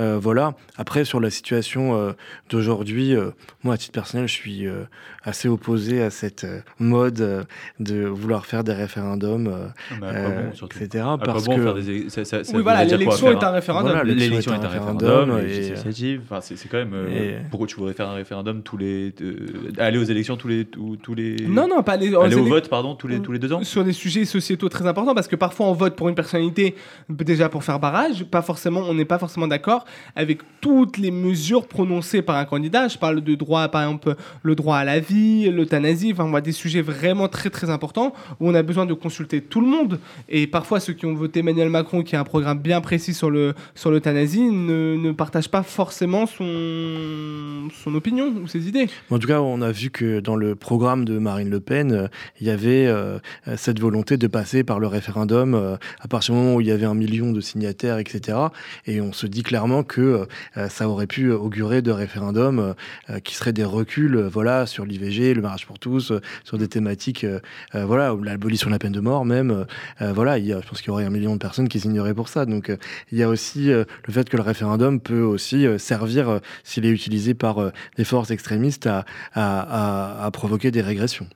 Euh, 0.00 0.18
voilà. 0.20 0.54
Après 0.76 1.04
sur 1.04 1.20
la 1.20 1.30
situation 1.30 1.94
euh, 1.96 2.12
d'aujourd'hui, 2.50 3.14
euh, 3.14 3.30
moi 3.62 3.74
à 3.74 3.76
titre 3.78 3.92
personnel 3.92 4.26
je 4.26 4.32
suis 4.34 4.66
euh, 4.66 4.82
assez 5.22 5.48
opposé 5.48 6.02
à 6.02 6.10
cette 6.10 6.44
mode 6.80 7.20
euh, 7.20 7.44
de 7.78 8.04
vouloir 8.04 8.46
faire 8.46 8.64
des 8.64 8.72
référendums, 8.72 9.46
euh, 9.46 9.66
euh, 10.02 10.50
bon, 10.60 10.66
etc. 10.66 11.04
À 11.08 11.18
Parce 11.18 11.44
bon 11.44 11.56
que 11.56 11.62
faire 11.62 11.74
des- 11.74 12.10
ça- 12.10 12.24
ça- 12.24 12.42
ça 12.42 12.56
Oui, 12.56 12.62
voilà, 12.64 12.82
voudrait 12.82 12.98
dire 12.98 13.06
quoi, 13.06 13.14
l'élection 13.16 13.40
est 13.40 13.44
un 13.44 13.50
référendum. 13.52 13.90
Voilà, 13.92 14.04
L'élection 14.04 14.52
est 14.54 14.64
un 14.64 14.68
référendum, 14.68 15.38
et- 15.46 15.66
initiatives, 15.68 16.22
enfin, 16.24 16.40
c'est 16.40 16.56
c'est 16.56 16.68
quand 16.68 16.78
même. 16.78 16.94
euh, 16.94 17.08
Et- 17.08 17.36
Pourquoi 17.50 17.68
tu 17.68 17.76
voudrais 17.76 17.92
faire 17.92 18.08
un 18.08 18.14
référendum 18.14 18.62
tous 18.62 18.76
les. 18.76 19.14
euh, 19.20 19.46
aller 19.78 19.98
aux 19.98 20.04
élections 20.04 20.36
tous 20.36 20.48
les. 20.48 20.64
Tous, 20.64 20.96
tous 21.02 21.14
les 21.14 21.36
Non, 21.46 21.68
non, 21.68 21.82
pas 21.82 21.96
les. 21.96 22.14
Aller 22.14 22.34
c'est 22.34 22.40
au 22.40 22.44
vote, 22.44 22.68
pardon, 22.68 22.94
tous 22.94 23.08
les, 23.08 23.20
tous 23.20 23.32
les 23.32 23.38
deux 23.38 23.52
ans 23.52 23.62
Sur 23.64 23.84
des 23.84 23.92
sujets 23.92 24.24
sociétaux 24.24 24.68
très 24.68 24.86
importants, 24.86 25.14
parce 25.14 25.28
que 25.28 25.36
parfois 25.36 25.66
on 25.66 25.72
vote 25.72 25.96
pour 25.96 26.08
une 26.08 26.14
personnalité 26.14 26.74
déjà 27.08 27.48
pour 27.48 27.64
faire 27.64 27.78
barrage, 27.78 28.24
pas 28.24 28.42
forcément, 28.42 28.80
on 28.80 28.94
n'est 28.94 29.04
pas 29.04 29.18
forcément 29.18 29.46
d'accord 29.46 29.84
avec 30.16 30.40
toutes 30.60 30.98
les 30.98 31.10
mesures 31.10 31.66
prononcées 31.66 32.22
par 32.22 32.36
un 32.36 32.44
candidat. 32.44 32.88
Je 32.88 32.98
parle 32.98 33.20
de 33.20 33.34
droit, 33.34 33.68
par 33.68 33.82
exemple, 33.82 34.16
le 34.42 34.54
droit 34.54 34.76
à 34.76 34.84
la 34.84 35.00
vie, 35.00 35.50
l'euthanasie, 35.50 36.12
enfin, 36.12 36.24
on 36.24 36.30
voit 36.30 36.40
des 36.40 36.52
sujets 36.52 36.82
vraiment 36.82 37.28
très 37.28 37.50
très 37.50 37.70
importants 37.70 38.12
où 38.40 38.48
on 38.48 38.54
a 38.54 38.62
besoin 38.62 38.86
de 38.86 38.94
consulter 38.94 39.40
tout 39.40 39.60
le 39.60 39.66
monde. 39.66 39.98
Et 40.28 40.46
parfois 40.46 40.80
ceux 40.80 40.92
qui 40.92 41.06
ont 41.06 41.14
voté 41.14 41.40
Emmanuel 41.40 41.68
Macron, 41.68 42.02
qui 42.02 42.16
a 42.16 42.20
un 42.20 42.24
programme 42.24 42.58
bien 42.58 42.80
précis 42.80 43.14
sur 43.14 43.30
le 43.30 43.54
sur 43.74 43.90
l'euthanasie, 43.90 44.42
ne, 44.42 44.96
ne 44.96 45.12
partagent 45.12 45.50
pas 45.50 45.62
forcément 45.62 46.26
son 46.26 47.68
son 47.82 47.94
opinion 47.94 48.32
ou 48.42 48.46
ses 48.46 48.68
idées. 48.68 48.88
En 49.10 49.18
tout 49.18 49.28
cas, 49.28 49.40
on 49.44 49.62
a 49.62 49.70
vu 49.70 49.90
que 49.90 50.20
dans 50.20 50.36
le 50.36 50.54
programme 50.54 51.04
de 51.04 51.18
Marine 51.18 51.50
Le 51.50 51.60
Pen, 51.60 51.92
euh, 51.92 52.08
il 52.40 52.46
y 52.46 52.50
avait 52.50 52.86
euh, 52.86 53.18
cette 53.56 53.80
volonté 53.80 54.16
de 54.16 54.26
passer 54.26 54.64
par 54.64 54.80
le 54.80 54.86
référendum 54.86 55.54
euh, 55.54 55.76
à 56.00 56.08
partir 56.08 56.34
du 56.34 56.40
moment 56.40 56.54
où 56.56 56.60
il 56.60 56.66
y 56.66 56.70
avait 56.70 56.86
un 56.86 56.94
million 56.94 57.32
de 57.32 57.40
signataires, 57.40 57.98
etc. 57.98 58.38
Et 58.86 59.00
on 59.00 59.12
se 59.12 59.26
dit 59.26 59.42
clairement 59.42 59.82
que 59.82 60.26
euh, 60.56 60.68
ça 60.68 60.88
aurait 60.88 61.06
pu 61.06 61.30
augurer 61.30 61.82
de 61.82 61.90
référendums 61.90 62.74
euh, 63.10 63.18
qui 63.20 63.34
seraient 63.34 63.52
des 63.52 63.64
reculs, 63.64 64.16
euh, 64.16 64.28
voilà, 64.28 64.66
sur 64.66 64.84
l'IVG, 64.84 65.34
le 65.34 65.42
mariage 65.42 65.66
pour 65.66 65.78
tous, 65.78 66.10
euh, 66.12 66.20
sur 66.44 66.58
des 66.58 66.68
thématiques, 66.68 67.24
euh, 67.24 67.40
euh, 67.74 67.84
voilà, 67.84 68.14
l'abolition 68.22 68.68
de 68.68 68.72
la 68.72 68.78
peine 68.78 68.92
de 68.92 69.00
mort 69.00 69.24
même. 69.24 69.50
euh, 69.50 69.64
euh, 70.00 70.12
voilà, 70.12 70.38
il 70.38 70.46
y 70.46 70.52
a, 70.52 70.60
je 70.60 70.68
pense 70.68 70.80
qu'il 70.80 70.88
y 70.88 70.90
aurait 70.90 71.04
un 71.04 71.10
million 71.10 71.34
de 71.34 71.38
personnes 71.38 71.68
qui 71.68 71.80
signeraient 71.80 72.14
pour 72.14 72.28
ça. 72.28 72.46
Donc, 72.46 72.70
euh, 72.70 72.76
il 73.10 73.18
y 73.18 73.22
a 73.22 73.28
aussi 73.28 73.70
euh, 73.70 73.84
le 74.06 74.12
fait 74.12 74.28
que 74.28 74.36
le 74.36 74.42
référendum 74.42 75.00
peut 75.00 75.22
aussi 75.22 75.66
euh, 75.66 75.78
servir, 75.78 76.28
euh, 76.28 76.38
s'il 76.64 76.84
est 76.86 76.90
utilisé 76.90 77.34
par 77.34 77.58
euh, 77.58 77.70
des 77.96 78.04
forces 78.04 78.30
extrémistes, 78.30 78.86
à, 78.86 79.04
à- 79.34 80.22
à- 80.22 80.26
à 80.26 80.30
provoquer 80.30 80.70
des 80.70 80.80
régressions. 80.82 81.26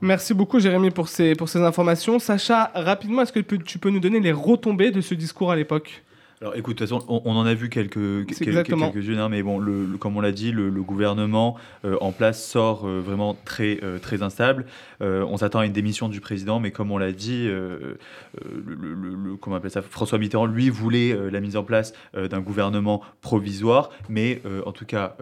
Merci 0.00 0.34
beaucoup, 0.34 0.58
Jérémy, 0.60 0.90
pour 0.90 1.08
ces, 1.08 1.34
pour 1.34 1.48
ces 1.48 1.60
informations. 1.60 2.18
Sacha, 2.18 2.70
rapidement, 2.74 3.22
est-ce 3.22 3.32
que 3.32 3.40
tu 3.40 3.44
peux, 3.44 3.58
tu 3.58 3.78
peux 3.78 3.90
nous 3.90 4.00
donner 4.00 4.20
les 4.20 4.32
retombées 4.32 4.90
de 4.90 5.00
ce 5.00 5.14
discours 5.14 5.50
à 5.52 5.56
l'époque? 5.56 6.02
Alors 6.44 6.56
écoute, 6.56 6.76
de 6.78 6.84
toute 6.84 6.98
façon, 6.98 7.06
on, 7.08 7.22
on 7.24 7.36
en 7.36 7.46
a 7.46 7.54
vu 7.54 7.70
quelques, 7.70 8.26
quelques-unes, 8.92 9.18
hein, 9.18 9.30
mais 9.30 9.42
bon, 9.42 9.58
le, 9.58 9.86
le- 9.86 9.96
comme 9.96 10.14
on 10.18 10.20
l'a 10.20 10.30
dit, 10.30 10.52
le, 10.52 10.68
le 10.68 10.82
gouvernement 10.82 11.56
euh, 11.86 11.96
en 12.02 12.12
place 12.12 12.44
sort 12.46 12.86
euh, 12.86 13.00
vraiment 13.00 13.34
très, 13.46 13.80
euh, 13.82 13.98
très 13.98 14.22
instable. 14.22 14.66
On 15.00 15.38
s'attend 15.38 15.60
à 15.60 15.66
une 15.66 15.72
démission 15.72 16.10
du 16.10 16.20
président, 16.20 16.60
mais 16.60 16.70
comme 16.70 16.90
on 16.90 16.98
l'a 16.98 17.12
dit, 17.12 17.44
le, 17.46 17.96
le- 18.44 18.74
le- 18.94 19.14
le- 19.14 19.36
comment 19.36 19.56
on 19.56 19.58
appelle 19.58 19.70
ça, 19.70 19.80
François 19.80 20.18
Mitterrand, 20.18 20.44
lui, 20.44 20.68
voulait 20.68 21.16
la 21.30 21.40
mise 21.40 21.56
en 21.56 21.62
place 21.64 21.92
d'un 22.14 22.40
gouvernement 22.40 23.02
provisoire, 23.22 23.90
mais 24.10 24.40
en 24.66 24.72
tout 24.72 24.84
cas, 24.86 25.16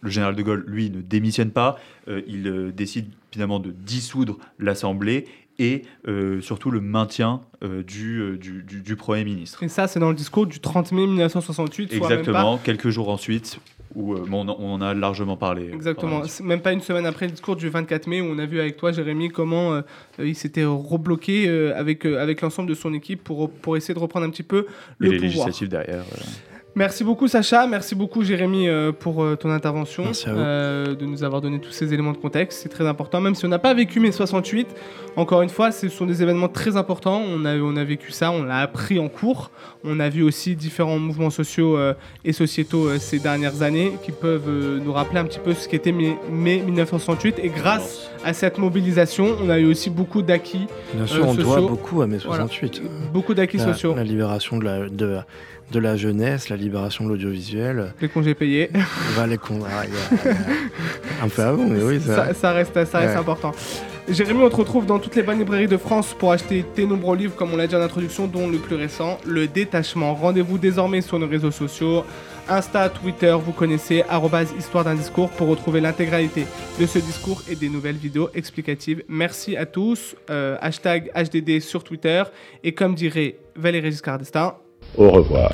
le 0.00 0.10
général 0.10 0.34
de 0.36 0.42
Gaulle, 0.42 0.64
lui, 0.66 0.90
ne 0.90 1.00
démissionne 1.00 1.50
pas. 1.50 1.78
Il 2.26 2.72
décide 2.74 3.06
finalement 3.30 3.60
de 3.60 3.70
dissoudre 3.70 4.38
l'Assemblée 4.58 5.26
et 5.60 5.82
euh, 6.08 6.40
surtout 6.40 6.70
le 6.70 6.80
maintien 6.80 7.42
euh, 7.62 7.82
du, 7.82 8.18
euh, 8.20 8.36
du, 8.38 8.62
du- 8.62 8.80
du 8.80 8.96
Premier 8.96 9.22
ministre. 9.24 9.62
Et 9.62 9.68
ça, 9.68 9.86
c'est 9.86 10.00
dans 10.00 10.08
le 10.08 10.14
discours 10.16 10.46
du 10.46 10.58
30 10.58 10.90
mai 10.92 11.06
1968. 11.06 11.92
soit 11.92 12.08
même 12.08 12.18
Exactement, 12.18 12.56
pas- 12.56 12.62
quelques 12.64 12.88
jours 12.88 13.10
ensuite, 13.10 13.60
où 13.94 14.14
euh, 14.14 14.24
on, 14.32 14.48
en- 14.48 14.80
a 14.80 14.94
largement 14.94 15.36
parlé. 15.36 15.68
Exactement. 15.72 16.22
même 16.42 16.60
pas 16.62 16.72
une 16.72 16.80
semaine 16.80 17.04
après 17.06 17.26
le 17.26 17.32
discours 17.32 17.56
du 17.56 17.68
24 17.68 18.06
mai 18.06 18.20
où 18.22 18.24
on 18.26 18.38
a 18.38 18.46
vu 18.46 18.58
avec 18.58 18.76
toi, 18.78 18.90
Jérémy, 18.92 19.28
comment 19.28 19.82
il 20.18 20.34
s'était 20.34 20.64
rebloqué 20.64 21.48
avec, 21.72 22.06
avec 22.06 22.40
l'ensemble 22.40 22.68
de 22.70 22.74
son 22.74 22.94
équipe 22.94 23.22
pour, 23.22 23.50
pour 23.50 23.76
essayer 23.76 23.92
de 23.94 23.98
reprendre 23.98 24.24
un 24.26 24.30
petit 24.30 24.42
peu 24.42 24.60
Et 25.00 25.04
le 25.04 25.10
les 25.10 25.16
pouvoir. 25.16 25.26
législatives 25.48 25.68
derrière. 25.68 26.04
Merci 26.76 27.02
beaucoup 27.02 27.26
Sacha, 27.26 27.66
merci 27.66 27.96
beaucoup 27.96 28.22
Jérémy 28.22 28.68
euh, 28.68 28.92
pour 28.92 29.24
euh, 29.24 29.34
ton 29.36 29.50
intervention, 29.50 30.04
Merci 30.04 30.28
à 30.28 30.32
vous. 30.32 30.38
euh, 30.38 30.94
de 30.94 31.04
nous 31.04 31.24
avoir 31.24 31.40
donné 31.40 31.58
tous 31.58 31.72
ces 31.72 31.92
éléments 31.92 32.12
de 32.12 32.16
contexte, 32.16 32.60
c'est 32.62 32.68
très 32.68 32.86
important, 32.86 33.20
même 33.20 33.34
si 33.34 33.44
on 33.44 33.48
n'a 33.48 33.58
pas 33.58 33.74
vécu 33.74 33.98
mai 33.98 34.12
68, 34.12 34.68
encore 35.16 35.42
une 35.42 35.48
fois 35.48 35.72
ce 35.72 35.88
sont 35.88 36.06
des 36.06 36.22
événements 36.22 36.48
très 36.48 36.76
importants, 36.76 37.20
on 37.28 37.44
a, 37.44 37.56
on 37.56 37.76
a 37.76 37.82
vécu 37.82 38.12
ça, 38.12 38.30
on 38.30 38.44
l'a 38.44 38.58
appris 38.58 39.00
en 39.00 39.08
cours, 39.08 39.50
on 39.82 39.98
a 39.98 40.08
vu 40.08 40.22
aussi 40.22 40.54
différents 40.54 40.98
mouvements 41.00 41.30
sociaux 41.30 41.76
euh, 41.76 41.92
et 42.24 42.32
sociétaux 42.32 42.96
ces 42.98 43.18
dernières 43.18 43.62
années 43.62 43.92
qui 44.04 44.12
peuvent 44.12 44.48
nous 44.82 44.92
rappeler 44.92 45.18
un 45.18 45.24
petit 45.24 45.40
peu 45.40 45.54
ce 45.54 45.68
qu'était 45.68 45.92
mai, 45.92 46.16
mai 46.30 46.58
1968 46.64 47.40
et 47.42 47.48
grâce 47.48 48.08
à 48.24 48.32
cette 48.32 48.58
mobilisation 48.58 49.36
on 49.42 49.50
a 49.50 49.58
eu 49.58 49.66
aussi 49.66 49.90
beaucoup 49.90 50.22
d'acquis, 50.22 50.66
Bien 50.94 51.06
sûr, 51.06 51.26
on 51.26 51.34
doit 51.34 51.62
beaucoup 51.62 52.00
à 52.02 52.06
mai 52.06 52.18
Voilà. 52.24 52.46
68. 52.46 52.82
beaucoup 53.12 53.34
d'acquis 53.34 53.56
La, 53.56 53.64
sociaux, 53.74 53.92
la 53.96 54.04
libération 54.04 54.56
de 54.58 54.64
la, 54.64 54.88
de, 54.88 55.16
de 55.70 55.78
la 55.78 55.96
jeunesse, 55.96 56.48
la 56.48 56.56
libération 56.56 57.04
de 57.04 57.10
l'audiovisuel. 57.10 57.94
les 58.00 58.08
congés 58.08 58.34
payés. 58.34 58.70
Va 59.14 59.26
les 59.28 59.38
con- 59.38 59.60
ah, 59.64 59.84
un 61.22 61.28
peu 61.28 61.42
avant, 61.42 61.66
mais 61.66 61.82
oui, 61.82 62.00
ça. 62.00 62.22
reste, 62.24 62.40
ça 62.40 62.52
reste 62.52 62.84
Ouais. 62.94 63.14
important. 63.16 63.52
Jérémy, 64.08 64.42
on 64.42 64.48
te 64.50 64.56
retrouve 64.56 64.86
dans 64.86 64.98
toutes 64.98 65.14
les 65.14 65.22
bonnes 65.22 65.38
librairies 65.38 65.68
de 65.68 65.76
France 65.76 66.16
pour 66.18 66.32
acheter 66.32 66.64
tes 66.74 66.84
nombreux 66.86 67.16
livres, 67.16 67.36
comme 67.36 67.52
on 67.52 67.56
l'a 67.56 67.68
dit 67.68 67.76
en 67.76 67.80
introduction, 67.80 68.26
dont 68.26 68.48
le 68.48 68.58
plus 68.58 68.74
récent, 68.74 69.18
Le 69.24 69.46
Détachement. 69.46 70.14
Rendez-vous 70.14 70.58
désormais 70.58 71.00
sur 71.00 71.18
nos 71.20 71.28
réseaux 71.28 71.52
sociaux, 71.52 72.04
Insta, 72.48 72.88
Twitter, 72.88 73.36
vous 73.40 73.52
connaissez, 73.52 74.02
Histoire 74.58 74.82
d'un 74.84 74.96
discours, 74.96 75.30
pour 75.30 75.46
retrouver 75.46 75.80
l'intégralité 75.80 76.46
de 76.80 76.86
ce 76.86 76.98
discours 76.98 77.40
et 77.48 77.54
des 77.54 77.68
nouvelles 77.68 77.96
vidéos 77.96 78.28
explicatives. 78.34 79.04
Merci 79.08 79.56
à 79.56 79.66
tous. 79.66 80.16
Euh, 80.30 80.56
hashtag 80.60 81.12
HDD 81.14 81.60
sur 81.60 81.84
Twitter. 81.84 82.24
Et 82.64 82.72
comme 82.72 82.96
dirait 82.96 83.36
Valéry 83.54 83.92
Giscard 83.92 84.18
d'Estaing, 84.18 84.56
Au 84.94 85.10
revoir. 85.10 85.52